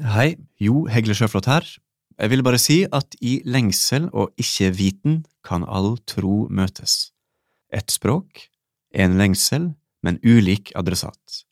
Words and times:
Hei, 0.00 0.38
Jo 0.56 0.86
Hegle 0.88 1.12
Sjøflot 1.12 1.44
her. 1.44 1.66
Jeg 2.16 2.30
vil 2.32 2.40
bare 2.44 2.56
si 2.60 2.86
at 2.88 3.12
i 3.20 3.42
lengsel 3.44 4.06
og 4.16 4.30
ikke-viten 4.40 5.18
kan 5.44 5.66
all 5.68 5.98
tro 6.08 6.46
møtes. 6.48 7.12
Ett 7.68 7.92
språk, 7.92 8.48
én 8.96 9.18
lengsel, 9.20 9.74
men 10.00 10.16
ulik 10.24 10.72
adressat. 10.72 11.44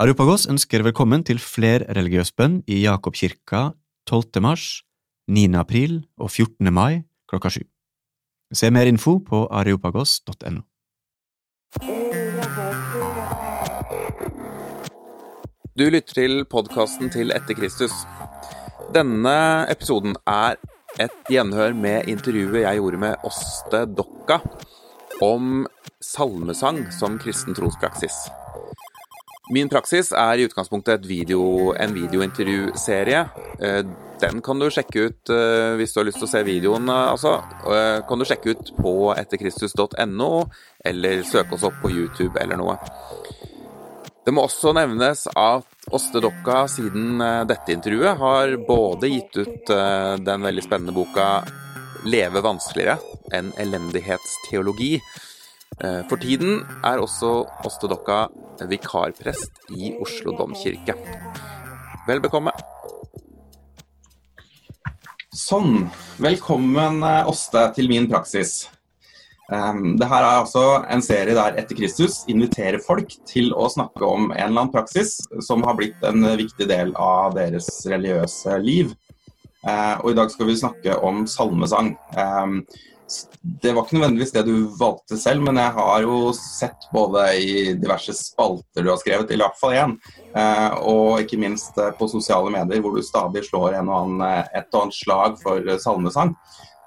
Arupagos 0.00 0.48
ønsker 0.48 0.80
velkommen 0.88 1.20
til 1.20 1.36
flerreligiøs 1.36 2.32
bønn 2.32 2.62
i 2.64 2.80
Jakobkirka 2.86 3.74
12. 4.08 4.40
mars, 4.40 4.80
9. 5.28 5.52
april 5.60 6.00
og 6.16 6.32
14. 6.32 6.72
mai 6.72 7.04
klokka 7.28 7.52
sju. 7.52 7.68
Se 8.56 8.72
mer 8.72 8.88
info 8.88 9.18
på 9.20 9.44
areopagos.no. 9.52 10.64
Du 15.72 15.86
lytter 15.88 16.18
til 16.18 16.42
podkasten 16.52 17.08
til 17.08 17.32
Etter 17.32 17.56
Kristus. 17.56 17.94
Denne 18.92 19.64
episoden 19.72 20.18
er 20.28 20.58
et 21.00 21.14
gjenhør 21.32 21.72
med 21.72 22.10
intervjuet 22.12 22.66
jeg 22.66 22.76
gjorde 22.76 22.98
med 23.00 23.24
Åste 23.24 23.80
Dokka 23.88 24.36
om 25.24 25.62
salmesang 26.04 26.82
som 26.92 27.16
kristen 27.22 27.56
trospraksis. 27.56 28.18
Min 29.56 29.72
praksis 29.72 30.12
er 30.12 30.42
i 30.42 30.44
utgangspunktet 30.44 31.08
video, 31.08 31.72
en 31.72 31.96
videointervjuserie. 31.96 33.22
Eh, 33.64 33.80
den 34.20 34.44
kan 34.44 34.60
du 34.60 34.68
sjekke 34.68 35.06
ut 35.08 35.32
eh, 35.32 35.72
hvis 35.80 35.96
du 35.96 36.02
har 36.02 36.08
lyst 36.10 36.20
til 36.20 36.28
å 36.28 36.32
se 36.34 36.44
videoen, 36.44 36.92
eh, 36.92 37.08
altså. 37.14 37.38
Kan 38.10 38.20
du 38.20 38.28
sjekke 38.28 38.52
ut 38.52 38.74
på 38.76 38.94
etterkristus.no, 39.16 40.30
eller 40.84 41.24
søke 41.32 41.56
oss 41.56 41.64
opp 41.64 41.80
på 41.80 41.94
YouTube 41.96 42.36
eller 42.44 42.60
noe. 42.60 42.76
Det 44.22 44.30
må 44.30 44.44
også 44.46 44.70
nevnes 44.76 45.24
at 45.34 45.88
Åste 45.90 46.20
Dokka 46.22 46.60
siden 46.70 47.18
dette 47.50 47.74
intervjuet 47.74 48.20
har 48.20 48.52
både 48.68 49.08
gitt 49.10 49.34
ut 49.34 49.72
den 50.22 50.44
veldig 50.46 50.62
spennende 50.62 50.94
boka 50.94 51.42
'Leve 52.06 52.42
vanskeligere', 52.42 52.98
en 53.34 53.50
elendighetsteologi. 53.58 55.00
For 56.08 56.16
tiden 56.22 56.62
er 56.86 57.02
også 57.02 57.32
Åste 57.66 57.90
Dokka 57.90 58.28
vikarprest 58.70 59.58
i 59.74 59.96
Oslo 59.98 60.36
domkirke. 60.38 60.94
Vel 62.06 62.22
bekomme. 62.22 62.54
Sånn. 65.34 65.90
Velkommen, 66.22 67.02
Åste, 67.02 67.72
til 67.74 67.90
min 67.90 68.06
praksis. 68.06 68.68
Um, 69.52 69.96
det 70.00 70.08
her 70.08 70.24
er 70.24 70.38
altså 70.40 70.62
en 70.88 71.02
serie 71.04 71.36
der 71.36 71.58
Etter 71.60 71.76
Kristus 71.76 72.22
inviterer 72.32 72.80
folk 72.80 73.10
til 73.28 73.50
å 73.52 73.68
snakke 73.72 74.06
om 74.06 74.30
en 74.30 74.38
eller 74.38 74.62
annen 74.62 74.72
praksis 74.72 75.18
som 75.44 75.64
har 75.66 75.76
blitt 75.76 76.00
en 76.08 76.24
viktig 76.40 76.68
del 76.70 76.94
av 76.96 77.36
deres 77.36 77.68
religiøse 77.90 78.56
liv. 78.64 78.94
Uh, 79.62 80.00
og 80.00 80.08
i 80.12 80.16
dag 80.18 80.32
skal 80.32 80.48
vi 80.48 80.56
snakke 80.58 80.96
om 81.04 81.26
salmesang. 81.30 81.92
Um, 82.16 82.62
det 83.42 83.72
var 83.74 83.84
ikke 83.84 83.98
nødvendigvis 83.98 84.32
det 84.32 84.44
du 84.46 84.54
valgte 84.78 85.18
selv, 85.20 85.42
men 85.44 85.58
jeg 85.60 85.74
har 85.76 86.04
jo 86.04 86.18
sett 86.36 86.86
både 86.94 87.24
i 87.42 87.54
diverse 87.76 88.14
spalter 88.16 88.84
du 88.84 88.90
har 88.92 89.00
skrevet, 89.00 89.32
i 89.34 89.40
hvert 89.40 89.58
fall 89.60 89.76
én, 89.76 89.94
eh, 90.32 90.76
og 90.88 91.22
ikke 91.24 91.40
minst 91.42 91.78
eh, 91.82 91.92
på 91.98 92.08
sosiale 92.10 92.52
medier 92.54 92.82
hvor 92.82 92.94
du 92.96 93.02
stadig 93.04 93.44
slår 93.48 93.80
en 93.80 93.90
og 93.90 93.98
annen, 93.98 94.26
eh, 94.28 94.60
et 94.60 94.70
og 94.72 94.86
annet 94.86 94.98
slag 94.98 95.40
for 95.42 95.72
salmesang. 95.82 96.36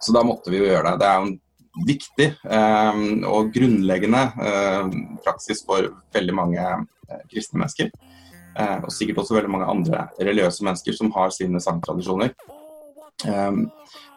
Så 0.02 0.16
da 0.16 0.24
måtte 0.28 0.54
vi 0.54 0.62
jo 0.62 0.70
gjøre 0.70 0.94
det. 0.94 1.02
Det 1.02 1.10
er 1.10 1.20
jo 1.20 1.28
en 1.28 1.38
viktig 1.88 2.28
og 3.28 3.50
grunnleggende 3.54 4.22
praksis 5.26 5.64
for 5.68 5.90
veldig 6.16 6.36
mange 6.38 6.66
kristne 7.32 7.60
mennesker. 7.62 7.90
Og 8.86 8.92
sikkert 8.96 9.20
også 9.24 9.36
veldig 9.36 9.52
mange 9.52 9.68
andre 9.68 10.06
religiøse 10.20 10.64
mennesker 10.64 10.96
som 10.96 11.12
har 11.18 11.34
sine 11.36 11.60
sangtradisjoner. 11.60 12.32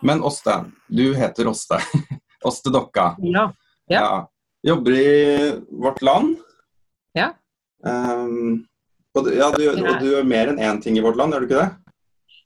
Men 0.03 0.23
Åste, 0.23 0.64
du 0.86 1.14
heter 1.19 1.51
Åste. 1.51 1.81
Åste 2.45 2.70
Dokka. 2.70 3.17
Ja. 3.19 3.53
ja. 3.86 4.01
ja. 4.01 4.31
Jobber 4.63 4.92
i 4.92 5.61
Vårt 5.70 6.02
Land. 6.02 6.36
Ja. 7.13 7.33
Um, 7.86 8.67
og, 9.14 9.25
du, 9.25 9.35
ja, 9.35 9.51
du, 9.55 9.63
og 9.70 10.01
du 10.02 10.08
gjør 10.11 10.27
mer 10.27 10.51
enn 10.52 10.58
én 10.63 10.80
ting 10.83 10.98
i 10.98 11.02
Vårt 11.02 11.19
Land, 11.19 11.35
gjør 11.35 11.45
du 11.45 11.48
ikke 11.48 11.63
det? 11.63 11.88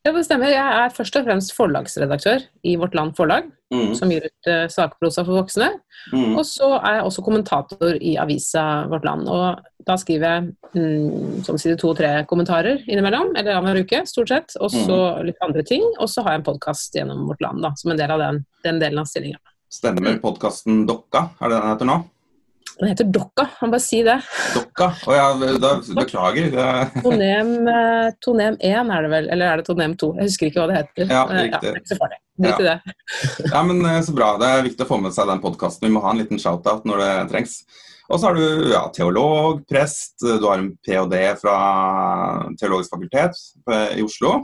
Ja, 0.02 0.10
det 0.10 0.24
stemmer. 0.26 0.50
Jeg 0.50 0.58
er 0.58 0.94
først 0.96 1.14
og 1.14 1.26
fremst 1.28 1.52
forlagsredaktør 1.54 2.42
i 2.66 2.72
Vårt 2.80 2.96
Land 2.98 3.12
Forlag, 3.14 3.44
mm. 3.70 3.92
som 3.94 4.10
gir 4.10 4.24
ut 4.26 4.48
uh, 4.50 4.64
sakprosa 4.66 5.22
for 5.22 5.38
voksne. 5.38 5.68
Mm. 6.10 6.32
Og 6.40 6.42
så 6.48 6.72
er 6.80 6.96
jeg 6.96 7.04
også 7.06 7.22
kommentator 7.22 8.00
i 8.02 8.16
avisa 8.18 8.64
Vårt 8.90 9.06
Land. 9.06 9.30
Og 9.30 9.62
da 9.86 9.94
skriver 10.02 10.26
jeg 10.26 10.48
mm, 10.74 11.44
som 11.46 11.60
side 11.60 11.78
to-tre 11.78 12.10
kommentarer 12.26 12.82
innimellom, 12.90 13.30
eller 13.38 13.60
annenhver 13.60 13.86
uke, 13.86 14.02
stort 14.10 14.34
sett. 14.34 14.58
Og 14.58 14.74
så 14.74 14.98
mm. 14.98 15.22
litt 15.30 15.46
andre 15.46 15.62
ting. 15.70 15.86
Og 15.94 16.10
så 16.10 16.26
har 16.26 16.34
jeg 16.34 16.42
en 16.42 16.48
podkast 16.50 16.98
gjennom 16.98 17.22
Vårt 17.30 17.46
Land, 17.46 17.62
da, 17.62 17.70
som 17.78 17.94
en 17.94 18.02
del 18.02 18.16
av 18.16 18.24
den, 18.26 18.42
den 18.66 18.82
delen 18.82 19.04
av 19.04 19.06
stillinga. 19.10 19.38
Stemmer 19.72 20.18
podkasten 20.20 20.82
Dokka, 20.90 21.28
er 21.38 21.48
det 21.48 21.62
den 21.62 21.70
heter 21.70 21.88
nå? 21.94 22.00
Den 22.82 22.88
heter 22.88 23.04
Dokka, 23.04 23.44
han 23.60 23.70
bare 23.70 23.80
si 23.80 24.00
det. 24.02 24.16
Dokka? 24.56 24.88
Å 25.06 25.14
ja, 25.14 25.26
da, 25.62 25.68
beklager. 25.94 26.56
Tonem, 27.04 27.52
eh, 27.70 28.08
tonem 28.18 28.56
1 28.58 28.90
er 28.90 29.06
det 29.06 29.10
vel, 29.12 29.28
eller 29.30 29.52
er 29.52 29.60
det 29.60 29.66
Tonem 29.68 29.94
2? 30.00 30.08
Jeg 30.18 30.26
husker 30.26 30.48
ikke 30.48 30.58
hva 30.58 30.66
det 30.66 30.78
heter. 30.80 31.04
Ja, 31.06 31.20
riktig. 31.30 31.52
Ja, 31.52 31.60
det 31.62 31.70
er 31.70 31.78
ikke 31.78 31.92
så 31.92 31.98
farlig. 32.00 32.18
Ja. 32.42 32.56
Det. 32.58 32.96
ja, 33.52 33.62
men 33.68 33.86
eh, 33.86 34.00
Så 34.02 34.16
bra. 34.16 34.32
Det 34.42 34.48
er 34.50 34.66
viktig 34.66 34.82
å 34.82 34.88
få 34.88 34.98
med 34.98 35.14
seg 35.14 35.30
den 35.30 35.42
podkasten. 35.44 35.86
Vi 35.86 35.94
må 35.94 36.02
ha 36.02 36.10
en 36.10 36.24
liten 36.24 36.42
shout-out 36.42 36.88
når 36.90 37.04
det 37.04 37.12
trengs. 37.30 37.54
Og 38.08 38.18
så 38.18 38.26
har 38.26 38.40
du 38.40 38.72
ja, 38.72 38.82
teolog, 38.96 39.62
prest, 39.70 40.16
du 40.18 40.42
har 40.48 40.58
en 40.58 40.72
ph.d. 40.82 41.20
fra 41.38 41.58
Teologisk 42.58 42.96
fakultet 42.96 43.44
eh, 43.70 44.00
i 44.00 44.02
Oslo. 44.02 44.40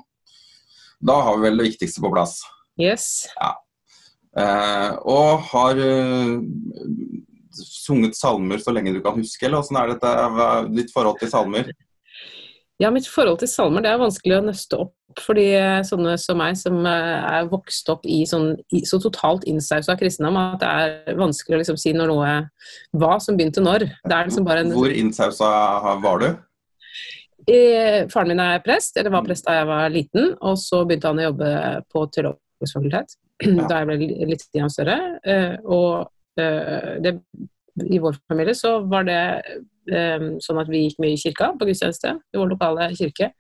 Da 1.02 1.18
har 1.26 1.40
vi 1.40 1.48
vel 1.48 1.58
det 1.58 1.72
viktigste 1.72 2.06
på 2.06 2.14
plass. 2.14 2.38
Yes. 2.78 3.26
Ja. 3.34 3.56
Eh, 4.38 4.92
og 5.10 5.42
har 5.50 5.82
sunget 7.58 8.16
salmer 8.18 8.62
så 8.62 8.74
lenge 8.74 8.94
du 8.94 9.02
kan 9.04 9.18
huske, 9.18 9.46
eller 9.46 9.62
åssen 9.62 9.78
er 9.80 9.94
dette 9.94 10.14
ditt 10.76 10.94
forhold 10.94 11.20
til 11.20 11.32
salmer? 11.32 11.70
Ja, 12.78 12.92
mitt 12.94 13.08
forhold 13.10 13.40
til 13.40 13.50
salmer 13.50 13.82
det 13.82 13.90
er 13.90 13.98
vanskelig 13.98 14.36
å 14.38 14.44
nøste 14.46 14.78
opp. 14.84 14.94
Fordi 15.18 15.46
eh, 15.56 15.80
sånne 15.86 16.14
som 16.20 16.38
meg, 16.38 16.54
som 16.60 16.84
eh, 16.86 17.14
er 17.26 17.48
vokst 17.50 17.88
opp 17.90 18.04
i 18.06 18.20
sånn 18.28 18.52
så 18.86 19.00
totalt 19.02 19.46
innsausa 19.50 19.96
kristendom, 19.98 20.36
at 20.38 20.60
det 20.62 20.68
er 20.68 21.18
vanskelig 21.18 21.56
å 21.56 21.62
liksom 21.62 21.78
si 21.80 21.94
når 21.96 22.12
noe 22.12 22.34
Hva 23.00 23.16
som 23.22 23.38
begynte 23.38 23.64
når. 23.64 23.88
Liksom 24.06 24.46
en, 24.52 24.74
Hvor 24.76 24.94
innsausa 24.94 25.48
var 26.04 26.22
du? 26.22 26.28
Eh, 27.48 28.04
faren 28.12 28.30
min 28.30 28.44
er 28.44 28.62
prest, 28.62 28.94
eller 29.00 29.16
var 29.16 29.26
prest 29.26 29.48
da 29.48 29.56
jeg 29.58 29.70
var 29.72 29.88
liten. 29.90 30.36
Og 30.38 30.60
så 30.60 30.84
begynte 30.84 31.10
han 31.10 31.22
å 31.22 31.26
jobbe 31.30 31.50
på 31.90 32.04
teologisk 32.14 32.78
fakultet 32.78 33.18
ja. 33.48 33.66
da 33.66 33.80
jeg 33.80 33.90
ble 33.90 34.30
litt 34.34 34.46
større. 34.46 35.00
Og 35.64 36.06
det 36.38 37.18
i 37.86 37.98
vår 38.02 38.16
familie 38.28 38.54
så 38.58 38.78
var 38.90 39.06
det 39.06 39.20
um, 39.92 40.28
sånn 40.42 40.60
at 40.62 40.70
vi 40.70 40.84
gikk 40.86 41.00
mye 41.02 41.14
i 41.14 41.20
kirka 41.20 41.52
på 41.58 41.68
gudstjeneste 41.68 42.14
i 42.18 42.40
vår 42.40 42.52
lokale 42.54 42.90
kirke. 42.98 43.32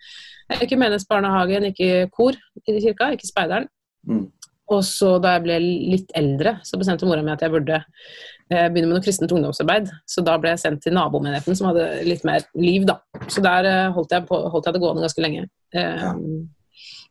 Ikke 0.62 0.78
menighetsbarnehagen, 0.80 1.68
ikke 1.72 2.08
kor 2.14 2.36
i 2.64 2.78
kirka, 2.80 3.12
ikke 3.14 3.28
speideren. 3.28 3.68
Mm. 4.08 4.26
Og 4.68 4.84
så 4.84 5.14
da 5.22 5.34
jeg 5.36 5.44
ble 5.46 5.56
litt 5.64 6.12
eldre, 6.16 6.58
så 6.66 6.78
bestemte 6.80 7.08
mora 7.08 7.24
mi 7.24 7.32
at 7.32 7.42
jeg 7.44 7.52
burde 7.54 7.78
eh, 7.78 8.66
begynne 8.68 8.90
med 8.90 8.98
noe 8.98 9.04
kristent 9.04 9.32
ungdomsarbeid. 9.32 9.88
Så 10.08 10.24
da 10.24 10.36
ble 10.40 10.52
jeg 10.52 10.62
sendt 10.64 10.84
til 10.84 10.96
nabomenigheten, 10.96 11.56
som 11.56 11.70
hadde 11.70 11.86
litt 12.04 12.24
mer 12.28 12.44
liv, 12.58 12.84
da. 12.88 12.98
Så 13.32 13.44
der 13.44 13.68
eh, 13.68 13.88
holdt, 13.96 14.12
jeg 14.12 14.28
på, 14.28 14.40
holdt, 14.52 14.68
jeg 14.68 14.76
det 14.76 14.82
gående 14.84 15.06
ganske 15.06 15.24
lenge. 15.24 15.46
Eh, 15.72 16.04
ja. 16.04 16.12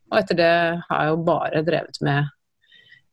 Og 0.08 0.20
etter 0.22 0.38
det 0.38 0.52
har 0.86 1.02
jeg 1.02 1.12
jo 1.12 1.24
bare 1.26 1.64
drevet 1.66 1.98
med 2.06 2.30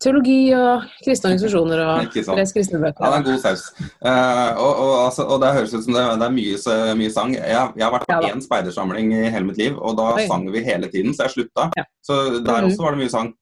teologi 0.04 0.40
og 0.56 0.84
kristne 1.06 1.32
organisasjoner 1.32 1.82
og 1.86 2.18
lest 2.40 2.56
kristne 2.56 2.82
bøker. 2.82 3.06
Ja, 3.06 3.12
det 3.12 3.16
er 3.16 3.22
en 3.22 3.28
god 3.30 3.40
saus. 3.44 3.64
Uh, 3.80 4.52
og, 4.60 4.74
og, 4.74 4.92
altså, 5.06 5.24
og, 5.24 5.40
det 5.44 5.54
høres 5.56 5.74
ut 5.74 5.86
som 5.86 5.96
det, 5.96 6.04
det 6.20 6.28
er 6.28 6.36
mye, 6.36 6.60
så, 6.62 6.76
mye 7.00 7.14
sang. 7.14 7.34
Jeg, 7.38 7.72
jeg, 7.80 7.86
har 7.86 7.96
vært 7.96 8.08
på 8.10 8.20
ja, 8.20 8.34
én 8.34 8.44
speidersamling 8.44 9.16
i 9.16 9.24
hele 9.32 9.48
mitt 9.48 9.62
liv, 9.62 9.80
og 9.80 9.98
da 10.00 10.12
Oi. 10.18 10.28
sang 10.30 10.46
vi 10.52 10.64
hele 10.66 10.92
tiden, 10.92 11.16
så 11.16 11.28
jeg 11.28 11.38
slutta. 11.38 11.70
Ja. 11.80 11.88
Så 12.06 12.22
der 12.38 12.62
mm. 12.62 12.70
også 12.70 12.86
var 12.86 12.96
det 12.96 13.04
mye 13.06 13.14
sang. 13.14 13.34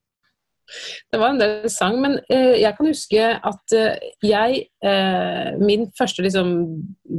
Det 1.11 1.19
var 1.19 1.33
en 1.33 1.41
del 1.41 1.69
sang, 1.73 1.97
men 2.01 2.19
uh, 2.21 2.53
jeg 2.61 2.77
kan 2.77 2.89
huske 2.89 3.29
at 3.51 3.77
uh, 3.77 4.11
jeg 4.23 4.63
Min 5.63 5.85
første 5.97 6.23
liksom, 6.25 6.47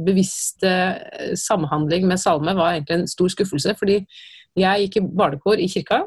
bevisste 0.05 0.69
samhandling 1.39 2.05
med 2.07 2.21
salme 2.21 2.53
var 2.53 2.75
egentlig 2.75 2.99
en 2.99 3.07
stor 3.09 3.31
skuffelse, 3.33 3.73
fordi 3.79 3.95
jeg 4.55 4.85
gikk 4.85 4.97
i 4.99 5.03
barnekor 5.17 5.57
i 5.59 5.67
kirka. 5.67 6.03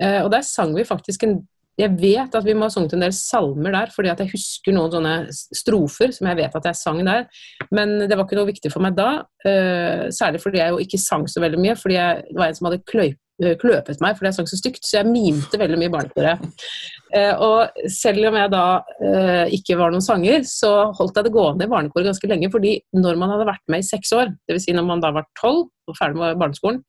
og 0.00 0.32
der 0.32 0.42
sang 0.42 0.74
vi 0.76 0.84
faktisk 0.84 1.22
en 1.22 1.36
jeg 1.80 1.96
vet 2.00 2.36
at 2.36 2.46
vi 2.46 2.54
må 2.56 2.66
ha 2.66 2.72
sunget 2.72 2.94
en 2.96 3.04
del 3.04 3.14
salmer 3.16 3.74
der, 3.74 3.92
fordi 3.94 4.10
at 4.12 4.20
jeg 4.22 4.32
husker 4.34 4.74
noen 4.76 4.92
sånne 4.92 5.14
strofer 5.32 6.12
som 6.14 6.28
jeg 6.30 6.38
vet 6.42 6.58
at 6.58 6.68
jeg 6.70 6.78
sang 6.78 7.00
der. 7.06 7.26
Men 7.74 7.96
det 8.04 8.16
var 8.16 8.26
ikke 8.26 8.38
noe 8.38 8.50
viktig 8.50 8.72
for 8.72 8.84
meg 8.84 8.96
da, 8.98 9.22
uh, 9.46 10.04
særlig 10.14 10.42
fordi 10.42 10.62
jeg 10.62 10.74
jo 10.74 10.84
ikke 10.84 11.00
sang 11.00 11.26
så 11.30 11.42
veldig 11.42 11.60
mye. 11.62 11.76
fordi 11.78 11.98
jeg, 11.98 12.24
det 12.30 12.38
var 12.40 12.50
en 12.50 12.58
som 12.58 12.68
hadde 12.68 12.80
eh, 12.80 13.54
kløpet 13.60 14.02
meg 14.04 14.18
fordi 14.18 14.28
jeg 14.28 14.38
sang 14.38 14.50
så 14.50 14.58
stygt, 14.60 14.82
så 14.84 14.98
jeg 14.98 15.10
mimte 15.12 15.60
veldig 15.60 15.78
mye 15.80 15.90
i 15.90 15.94
barnekoret. 15.94 16.50
Uh, 17.14 17.34
og 17.46 17.86
selv 17.90 18.28
om 18.30 18.40
jeg 18.40 18.52
da 18.52 18.64
ikke 19.50 19.78
var 19.80 19.94
noen 19.94 20.04
sanger, 20.04 20.44
så 20.48 20.90
holdt 20.98 21.16
jeg 21.16 21.28
det 21.28 21.34
gående 21.34 21.66
i 21.66 21.70
barnekoret 21.70 22.10
ganske 22.10 22.28
lenge. 22.30 22.50
fordi 22.52 22.76
når 22.96 23.16
man 23.20 23.32
hadde 23.32 23.48
vært 23.48 23.64
med 23.72 23.84
i 23.84 23.88
seks 23.88 24.12
år, 24.16 24.34
dvs. 24.50 24.68
Si 24.68 24.76
når 24.76 24.86
man 24.90 25.02
da 25.02 25.14
var 25.16 25.30
tolv 25.40 25.68
og 25.88 25.96
ferdig 25.98 26.20
med 26.20 26.38
barneskolen, 26.38 26.84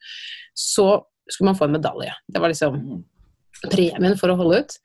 så 0.57 0.99
skulle 1.31 1.53
man 1.53 1.57
få 1.57 1.69
en 1.69 1.77
medalje. 1.79 2.11
Det 2.27 2.41
var 2.43 2.51
liksom 2.51 2.75
Mm. 2.81 3.03
Premien 3.69 4.17
for 4.19 4.31
å 4.33 4.37
holde 4.39 4.61
ut. 4.63 4.77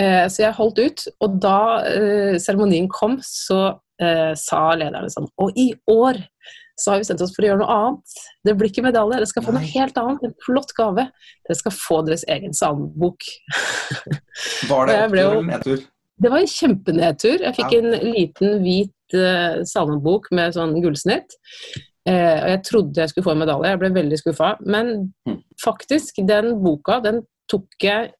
Eh, 0.00 0.26
så 0.32 0.44
jeg 0.46 0.56
holdt 0.56 0.78
ut, 0.80 1.06
og 1.20 1.38
da 1.42 1.58
eh, 1.88 2.36
seremonien 2.40 2.88
kom, 2.88 3.18
så 3.24 3.78
eh, 4.00 4.32
sa 4.38 4.70
lederne 4.78 5.10
sånn 5.12 5.26
Og 5.42 5.56
i 5.60 5.70
år 5.90 6.20
så 6.80 6.94
har 6.94 7.02
vi 7.02 7.04
sendt 7.04 7.20
oss 7.20 7.34
for 7.36 7.44
å 7.44 7.50
gjøre 7.50 7.60
noe 7.60 7.74
annet. 7.74 8.14
Det 8.46 8.54
blir 8.56 8.70
ikke 8.70 8.84
medalje, 8.86 9.18
dere 9.18 9.28
skal 9.28 9.44
få 9.44 9.52
Nei. 9.52 9.60
noe 9.60 9.72
helt 9.74 9.98
annet. 10.00 10.22
En 10.24 10.32
flott 10.46 10.70
gave. 10.78 11.04
Dere 11.44 11.56
skal 11.58 11.74
få 11.76 11.98
deres 12.06 12.24
egen 12.32 12.54
salmebok. 12.56 13.26
Var 14.70 14.88
det 14.88 14.94
opptur 15.02 15.18
eller 15.20 15.42
nedtur? 15.50 15.82
Det 16.20 16.30
var 16.32 16.40
en 16.40 16.48
kjempenedtur. 16.54 17.36
Jeg 17.44 17.56
fikk 17.58 17.74
Ja. 17.76 17.82
en 17.82 18.14
liten 18.14 18.56
hvit 18.64 19.16
uh, 19.16 19.60
salmebok 19.68 20.30
med 20.36 20.56
sånn 20.56 20.72
gullsnitt. 20.80 21.36
Og 22.08 22.48
jeg 22.48 22.62
trodde 22.64 23.00
jeg 23.04 23.12
skulle 23.12 23.26
få 23.28 23.34
en 23.36 23.42
medalje, 23.44 23.70
jeg 23.74 23.78
ble 23.82 23.90
veldig 23.94 24.18
skuffa. 24.22 24.50
Men 24.64 25.12
Mm. 25.28 25.36
faktisk, 25.62 26.16
den 26.26 26.54
boka 26.64 26.96
den 27.04 27.20
tok 27.50 27.84
jeg 27.84 28.12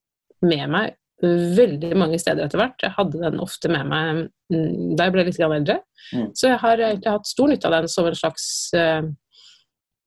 med 0.42 0.66
meg 0.72 0.96
veldig 1.20 1.92
mange 2.00 2.18
steder 2.20 2.46
etter 2.46 2.60
hvert. 2.60 2.80
Jeg 2.80 2.96
hadde 2.96 3.20
den 3.20 3.42
ofte 3.44 3.68
med 3.72 3.88
meg 3.90 4.20
mm, 4.52 4.94
da 4.96 5.06
jeg 5.06 5.14
ble 5.16 5.24
litt 5.28 5.40
eldre. 5.44 5.80
Mm. 6.16 6.30
Så 6.32 6.48
jeg 6.48 6.60
har 6.62 6.80
egentlig 6.80 7.12
hatt 7.12 7.28
stor 7.28 7.50
nytte 7.50 7.68
av 7.68 7.74
den 7.76 7.90
som 7.92 8.08
en 8.08 8.16
slags 8.16 8.46
uh, 8.76 9.02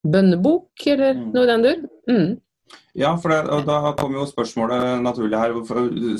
bønnebok, 0.04 0.72
eller 0.88 1.14
Mm. 1.14 1.28
noe 1.36 1.44
i 1.44 1.52
den 1.52 1.64
dur. 1.68 1.84
Mm. 2.10 2.42
Ja, 2.98 3.16
for 3.18 3.30
det, 3.30 3.66
da 3.68 3.94
kommer 3.98 4.20
jo 4.22 4.30
spørsmålet 4.30 5.02
naturlig 5.02 5.38
her. 5.38 5.54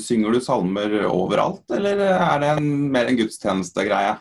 Synger 0.02 0.32
du 0.34 0.40
salmer 0.40 0.94
overalt, 1.10 1.64
eller 1.74 2.00
er 2.14 2.40
det 2.42 2.52
en, 2.56 2.70
mer 2.94 3.10
en 3.10 3.18
gudstjenestegreie? 3.18 4.16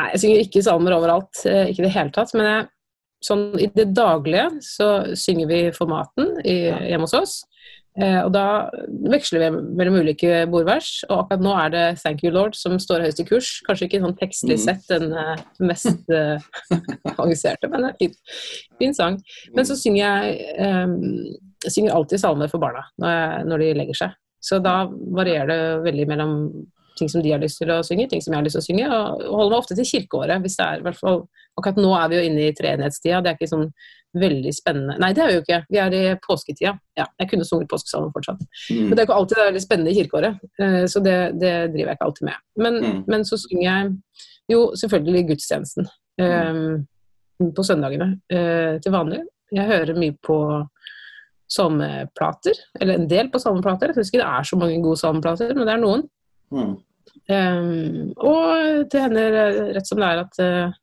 Nei, 0.00 0.08
jeg 0.14 0.22
synger 0.22 0.44
ikke 0.46 0.64
salmer 0.64 0.96
overalt, 0.96 1.44
eh, 1.44 1.68
ikke 1.68 1.84
i 1.84 1.86
det 1.86 1.94
hele 1.94 2.12
tatt. 2.16 2.32
Men 2.36 2.48
jeg, 2.48 2.66
sånn, 3.28 3.46
i 3.60 3.68
det 3.76 3.90
daglige 3.96 4.48
så 4.64 4.90
synger 5.20 5.52
vi 5.52 5.62
for 5.76 5.92
maten 5.92 6.38
i, 6.44 6.56
hjemme 6.90 7.04
hos 7.08 7.16
oss. 7.20 7.34
Eh, 8.00 8.20
og 8.24 8.30
da 8.32 8.70
veksler 9.12 9.42
vi 9.42 9.48
mellom 9.76 9.98
ulike 10.00 10.46
bordvers. 10.50 11.02
Og 11.10 11.24
akkurat 11.24 11.44
nå 11.44 11.52
er 11.60 11.68
det 11.74 11.84
'Thank 11.98 12.24
You 12.24 12.32
Lord' 12.32 12.56
som 12.56 12.78
står 12.78 13.04
høyest 13.04 13.20
i 13.20 13.24
kurs. 13.28 13.60
Kanskje 13.68 13.88
ikke 13.88 14.00
sånn 14.00 14.16
tekstlig 14.16 14.56
Mm. 14.58 14.64
sett 14.64 14.88
den 14.88 15.12
eh, 15.12 15.36
mest 15.60 16.10
eh, 16.10 16.38
avanserte, 17.18 17.68
men 17.68 17.82
det 17.82 17.90
er 17.90 17.98
fin, 18.00 18.14
fin 18.78 18.94
sang. 18.94 19.20
Men 19.54 19.64
så 19.64 19.76
synger 19.76 20.02
jeg, 20.02 20.40
eh, 20.58 20.86
jeg 21.64 21.72
synger 21.72 21.92
alltid 21.94 22.18
salmer 22.20 22.48
for 22.48 22.58
barna 22.58 22.82
når, 22.98 23.08
jeg, 23.08 23.46
når 23.46 23.58
de 23.58 23.74
legger 23.74 23.94
seg. 23.94 24.10
Så 24.42 24.58
da 24.62 24.86
varierer 24.88 25.46
det 25.46 25.84
veldig 25.84 26.08
mellom 26.08 26.66
ting 26.98 27.08
som 27.08 27.22
de 27.22 27.30
har 27.30 27.40
lyst 27.40 27.58
til 27.58 27.68
å 27.68 27.82
synge, 27.84 28.08
ting 28.08 28.20
som 28.20 28.32
jeg 28.32 28.38
har 28.40 28.44
lyst 28.44 28.56
til 28.58 28.62
å 28.62 28.68
synge, 28.68 28.88
og 28.88 29.36
holder 29.36 29.50
meg 29.50 29.58
ofte 29.58 29.76
til 29.76 29.84
kirkeåret. 29.84 30.42
hvis 30.42 30.56
det 30.56 30.66
er 30.66 30.78
i 30.78 30.82
hvert 30.82 30.98
fall, 30.98 31.28
Akkurat 31.58 31.80
nå 31.82 31.90
er 31.98 32.08
vi 32.08 32.16
jo 32.18 32.28
inne 32.28 32.46
i 32.46 32.54
treenighetstida, 32.56 33.20
det 33.22 33.32
er 33.32 33.36
ikke 33.36 33.50
sånn 33.50 33.66
veldig 34.16 34.52
spennende 34.52 34.98
Nei, 35.00 35.10
det 35.16 35.22
er 35.24 35.30
vi 35.30 35.34
jo 35.38 35.42
ikke. 35.42 35.58
Vi 35.72 35.78
er 35.80 35.94
i 35.96 36.02
påsketida. 36.20 36.72
Ja, 36.98 37.06
jeg 37.20 37.30
kunne 37.30 37.46
sunget 37.48 37.70
påskesalmen 37.70 38.12
fortsatt. 38.12 38.42
Mm. 38.68 38.82
Men 38.86 38.92
det 38.92 39.00
er 39.00 39.06
ikke 39.06 39.16
alltid 39.16 39.38
det 39.38 39.42
er 39.42 39.50
veldig 39.50 39.64
spennende 39.64 39.92
i 39.92 39.98
kirkeåret, 39.98 40.42
eh, 40.60 40.84
så 40.92 41.02
det, 41.04 41.16
det 41.40 41.52
driver 41.72 41.92
jeg 41.92 41.98
ikke 41.98 42.08
alltid 42.10 42.28
med. 42.28 42.42
Men, 42.64 42.80
Mm. 42.82 43.04
men 43.08 43.24
så 43.24 43.38
synger 43.40 43.64
jeg 43.68 43.92
jo 44.52 44.60
selvfølgelig 44.76 45.28
gudstjenesten 45.28 45.88
um, 46.20 47.52
på 47.56 47.64
søndagene 47.64 48.08
uh, 48.34 48.80
til 48.82 48.92
vanlig. 48.92 49.22
Jeg 49.52 49.68
hører 49.68 49.98
mye 49.98 50.16
på 50.24 50.38
salmeplater, 51.52 52.56
eller 52.80 52.96
en 52.96 53.08
del 53.10 53.28
på 53.32 53.40
salmeplater. 53.40 53.92
Jeg 53.92 54.00
syns 54.00 54.12
ikke 54.12 54.22
det 54.22 54.30
er 54.30 54.48
så 54.48 54.58
mange 54.60 54.82
gode 54.84 55.00
salmeplater, 55.00 55.52
men 55.56 55.68
det 55.68 55.74
er 55.74 55.82
noen. 55.82 56.04
Mm. 56.52 56.76
Um, 57.32 58.12
og 58.16 58.86
det 58.92 59.02
hender 59.02 59.36
rett 59.76 59.88
som 59.88 60.00
det 60.00 60.08
er 60.08 60.22
at 60.22 60.40
eh, 60.42 60.78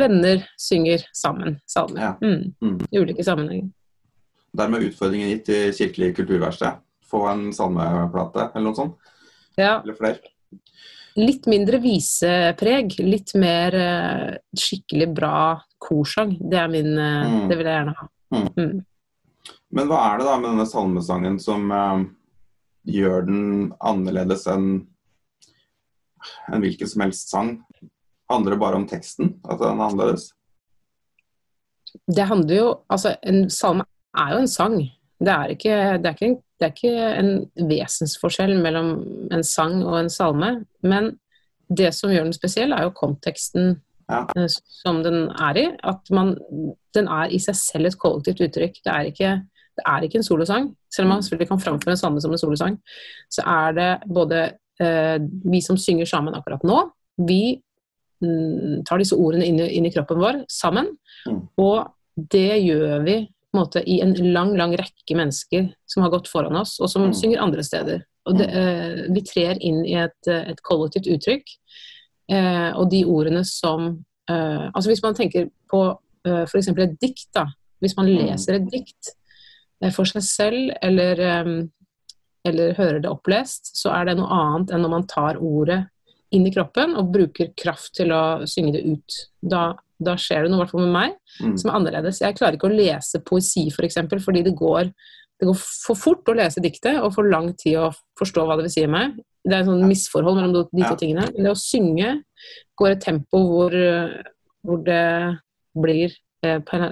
venner 0.00 0.42
synger 0.60 1.04
sammen 1.16 1.58
salmer. 1.68 2.00
Ja. 2.00 2.12
Mm, 2.22 2.54
Mm. 2.60 2.78
I 2.90 2.98
ulike 3.02 3.24
sammenhenger. 3.26 3.70
Dermed 4.56 4.82
utfordringen 4.88 5.30
gitt 5.30 5.44
til 5.46 5.72
Kirkelig 5.76 6.14
kulturverksted. 6.16 6.80
Få 7.10 7.24
en 7.30 7.48
salmeplate 7.54 8.48
eller 8.54 8.66
noe 8.68 8.74
sånt. 8.78 8.96
Ja, 9.58 9.80
Eller 9.82 9.94
flere. 9.98 10.18
litt 11.16 11.46
mindre 11.50 11.78
visepreg, 11.82 12.94
litt 13.02 13.34
mer 13.34 13.74
uh, 13.74 14.36
skikkelig 14.56 15.08
bra 15.14 15.60
korsang. 15.82 16.36
Det 16.50 16.62
min 16.70 16.92
uh, 16.98 17.26
Mm. 17.26 17.48
Det 17.50 17.58
vil 17.58 17.66
jeg 17.66 17.76
gjerne 17.76 17.94
ha. 17.98 18.08
Men 19.70 19.86
hva 19.90 19.98
er 20.12 20.18
det 20.18 20.26
da 20.26 20.36
med 20.38 20.50
denne 20.52 20.66
salmesangen 20.70 21.38
som 21.42 21.66
uh, 21.70 22.02
gjør 22.86 23.26
den 23.26 23.42
annerledes 23.80 24.46
enn 24.50 24.86
en 26.52 26.60
hvilken 26.62 26.88
som 26.90 27.02
helst 27.04 27.30
sang? 27.32 27.52
Handler 28.30 28.54
det 28.54 28.60
bare 28.62 28.78
om 28.78 28.86
teksten, 28.88 29.34
at 29.50 29.58
den 29.58 29.80
er 29.80 29.88
annerledes? 29.90 30.28
Det 32.06 32.26
handler 32.30 32.56
jo 32.56 32.68
Altså, 32.90 33.16
en 33.26 33.48
salme 33.50 33.84
er 34.16 34.32
jo 34.34 34.38
en 34.44 34.48
sang. 34.50 34.76
Det 35.20 35.28
er 35.32 35.52
ikke, 35.54 35.76
det 36.00 36.06
er 36.08 36.14
ikke, 36.16 36.26
en, 36.30 36.36
det 36.60 36.66
er 36.66 36.72
ikke 36.74 36.92
en 37.20 37.68
vesensforskjell 37.70 38.54
mellom 38.62 38.92
en 39.34 39.44
sang 39.44 39.82
og 39.84 39.98
en 40.00 40.10
salme. 40.10 40.52
Men 40.82 41.12
det 41.68 41.92
som 41.94 42.10
gjør 42.10 42.24
den 42.26 42.34
spesiell, 42.36 42.72
er 42.72 42.86
jo 42.88 42.94
konteksten 42.96 43.80
Ja. 44.10 44.24
eh, 44.36 44.48
som 44.82 45.02
den 45.04 45.28
er 45.30 45.56
i. 45.60 45.66
At 45.86 46.10
man, 46.10 46.32
den 46.94 47.06
er 47.08 47.30
i 47.30 47.38
seg 47.38 47.54
selv 47.54 47.86
et 47.86 47.98
kollektivt 47.98 48.40
uttrykk. 48.48 48.80
Det 48.84 48.90
er 48.90 49.10
ikke, 49.12 49.30
det 49.78 49.84
er 49.86 50.02
ikke 50.02 50.18
en 50.18 50.26
solosang. 50.26 50.70
Selv 50.90 51.06
om 51.06 51.12
man 51.14 51.22
selvfølgelig 51.22 51.48
kan 51.48 51.60
framføre 51.62 51.92
en 51.94 52.00
salme 52.00 52.20
som 52.20 52.32
en 52.34 52.38
solosang, 52.38 52.78
så 53.30 53.44
er 53.46 53.72
det 53.78 53.90
både 54.10 54.40
eh, 54.80 55.18
vi 55.44 55.60
som 55.62 55.76
synger 55.78 56.06
sammen 56.10 56.34
akkurat 56.34 56.64
nå, 56.66 56.80
vi 57.28 57.60
tar 58.84 58.98
disse 58.98 59.16
ordene 59.16 59.46
inn, 59.46 59.58
i- 59.60 59.76
inn 59.76 59.86
i 59.86 59.90
kroppen 59.90 60.18
vår 60.20 60.44
sammen. 60.48 60.86
Mm. 61.26 61.48
Og 61.58 61.86
det 62.30 62.62
gjør 62.62 63.04
vi 63.04 63.14
på 63.52 63.58
en 63.58 63.60
måte, 63.64 63.82
i 63.86 64.00
en 64.00 64.12
lang 64.32 64.54
lang 64.56 64.72
rekke 64.76 65.16
mennesker 65.16 65.72
som 65.86 66.02
har 66.04 66.10
gått 66.10 66.28
foran 66.28 66.56
oss, 66.56 66.78
og 66.80 66.88
som 66.90 67.02
Mm. 67.08 67.14
synger 67.14 67.40
andre 67.42 67.62
steder. 67.64 68.04
Og 68.26 68.36
det, 68.38 68.48
eh, 68.50 69.08
vi 69.12 69.20
trer 69.22 69.56
inn 69.60 69.84
i 69.86 69.94
et, 69.94 70.12
eh, 70.28 70.50
et 70.50 70.62
kollektivt 70.62 71.06
uttrykk. 71.08 71.44
Eh, 72.30 72.72
og 72.76 72.90
de 72.90 73.04
ordene 73.04 73.44
som 73.44 74.04
eh, 74.28 74.70
Altså 74.76 74.86
hvis 74.90 75.02
man 75.02 75.14
tenker 75.14 75.50
på 75.72 75.98
eh, 76.24 76.44
f.eks. 76.46 76.68
et 76.68 77.00
dikt, 77.00 77.26
da. 77.34 77.46
Hvis 77.82 77.96
man 77.96 78.06
Mm. 78.06 78.18
leser 78.28 78.54
et 78.54 78.70
dikt 78.70 79.08
eh, 79.82 79.90
for 79.90 80.04
seg 80.04 80.22
selv, 80.22 80.70
eller, 80.82 81.20
eh, 81.20 81.66
eller 82.44 82.74
hører 82.74 83.00
det 83.02 83.10
opplest, 83.10 83.74
så 83.74 83.90
er 83.90 84.04
det 84.04 84.16
noe 84.18 84.28
annet 84.28 84.70
enn 84.70 84.82
når 84.82 84.90
man 84.90 85.06
tar 85.06 85.34
ordet 85.40 85.86
inn 86.32 86.46
i 86.46 86.52
kroppen 86.54 86.96
og 86.96 87.12
bruker 87.12 87.52
kraft 87.58 87.94
til 87.98 88.12
å 88.14 88.46
synge 88.46 88.72
det 88.76 88.84
ut. 88.86 89.16
Da, 89.42 89.72
da 89.98 90.14
skjer 90.20 90.44
det 90.44 90.50
noe, 90.52 90.60
i 90.60 90.62
hvert 90.64 90.70
fall 90.74 90.84
med 90.86 90.92
meg, 90.94 91.16
Mm. 91.40 91.56
som 91.58 91.70
er 91.70 91.74
annerledes. 91.78 92.20
Jeg 92.20 92.36
klarer 92.36 92.56
ikke 92.58 92.68
å 92.70 92.76
lese 92.76 93.20
poesi, 93.24 93.66
f.eks., 93.70 93.76
for 93.76 93.86
eksempel, 93.86 94.20
fordi 94.20 94.42
det 94.44 94.54
går, 94.58 94.90
det 95.40 95.46
går 95.48 95.56
for 95.56 95.96
fort 95.96 96.24
å 96.28 96.34
lese 96.36 96.60
diktet, 96.60 97.00
og 97.02 97.14
for 97.14 97.24
lang 97.24 97.52
tid 97.54 97.78
å 97.80 97.90
forstå 98.18 98.44
hva 98.46 98.56
det 98.58 98.66
vil 98.68 98.74
si 98.74 98.86
meg. 98.86 99.14
Det 99.44 99.54
er 99.56 99.60
et 99.62 99.66
sånn 99.70 99.86
misforhold 99.88 100.36
mellom 100.36 100.52
de 100.52 100.80
Ja. 100.82 100.90
to 100.90 100.96
tingene. 100.96 101.32
Men 101.34 101.44
det 101.44 101.52
å 101.52 101.56
synge 101.56 102.22
går 102.78 102.90
et 102.90 103.00
tempo 103.00 103.38
hvor, 103.48 103.70
hvor 104.64 104.84
det 104.84 105.38
blir 105.74 106.12
eh, 106.42 106.58
på 106.60 106.74
en, 106.76 106.82